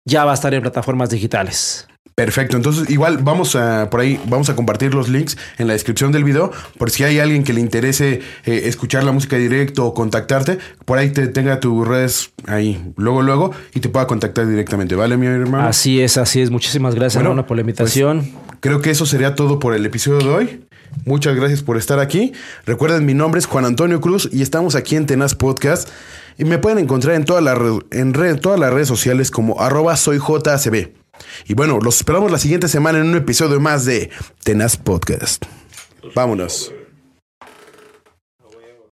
[0.04, 1.88] ya va a estar en plataformas digitales.
[2.16, 6.12] Perfecto, entonces igual vamos a por ahí vamos a compartir los links en la descripción
[6.12, 9.92] del video por si hay alguien que le interese eh, escuchar la música directo o
[9.92, 10.56] contactarte,
[10.86, 15.18] por ahí te tenga tus redes ahí luego luego y te pueda contactar directamente, ¿vale,
[15.18, 15.68] mi hermano?
[15.68, 16.50] Así es, así es.
[16.50, 18.26] Muchísimas gracias, Bueno, hermano, por la invitación.
[18.60, 20.64] Creo que eso sería todo por el episodio de hoy.
[21.04, 22.32] Muchas gracias por estar aquí.
[22.64, 25.90] Recuerden, mi nombre es Juan Antonio Cruz y estamos aquí en Tenaz Podcast.
[26.38, 29.60] Y me pueden encontrar en, todas las re- en red- todas las redes sociales como
[29.60, 30.88] arroba soy JCB.
[31.46, 34.10] Y bueno, los esperamos la siguiente semana en un episodio más de
[34.42, 35.44] Tenaz Podcast.
[36.14, 36.75] Vámonos.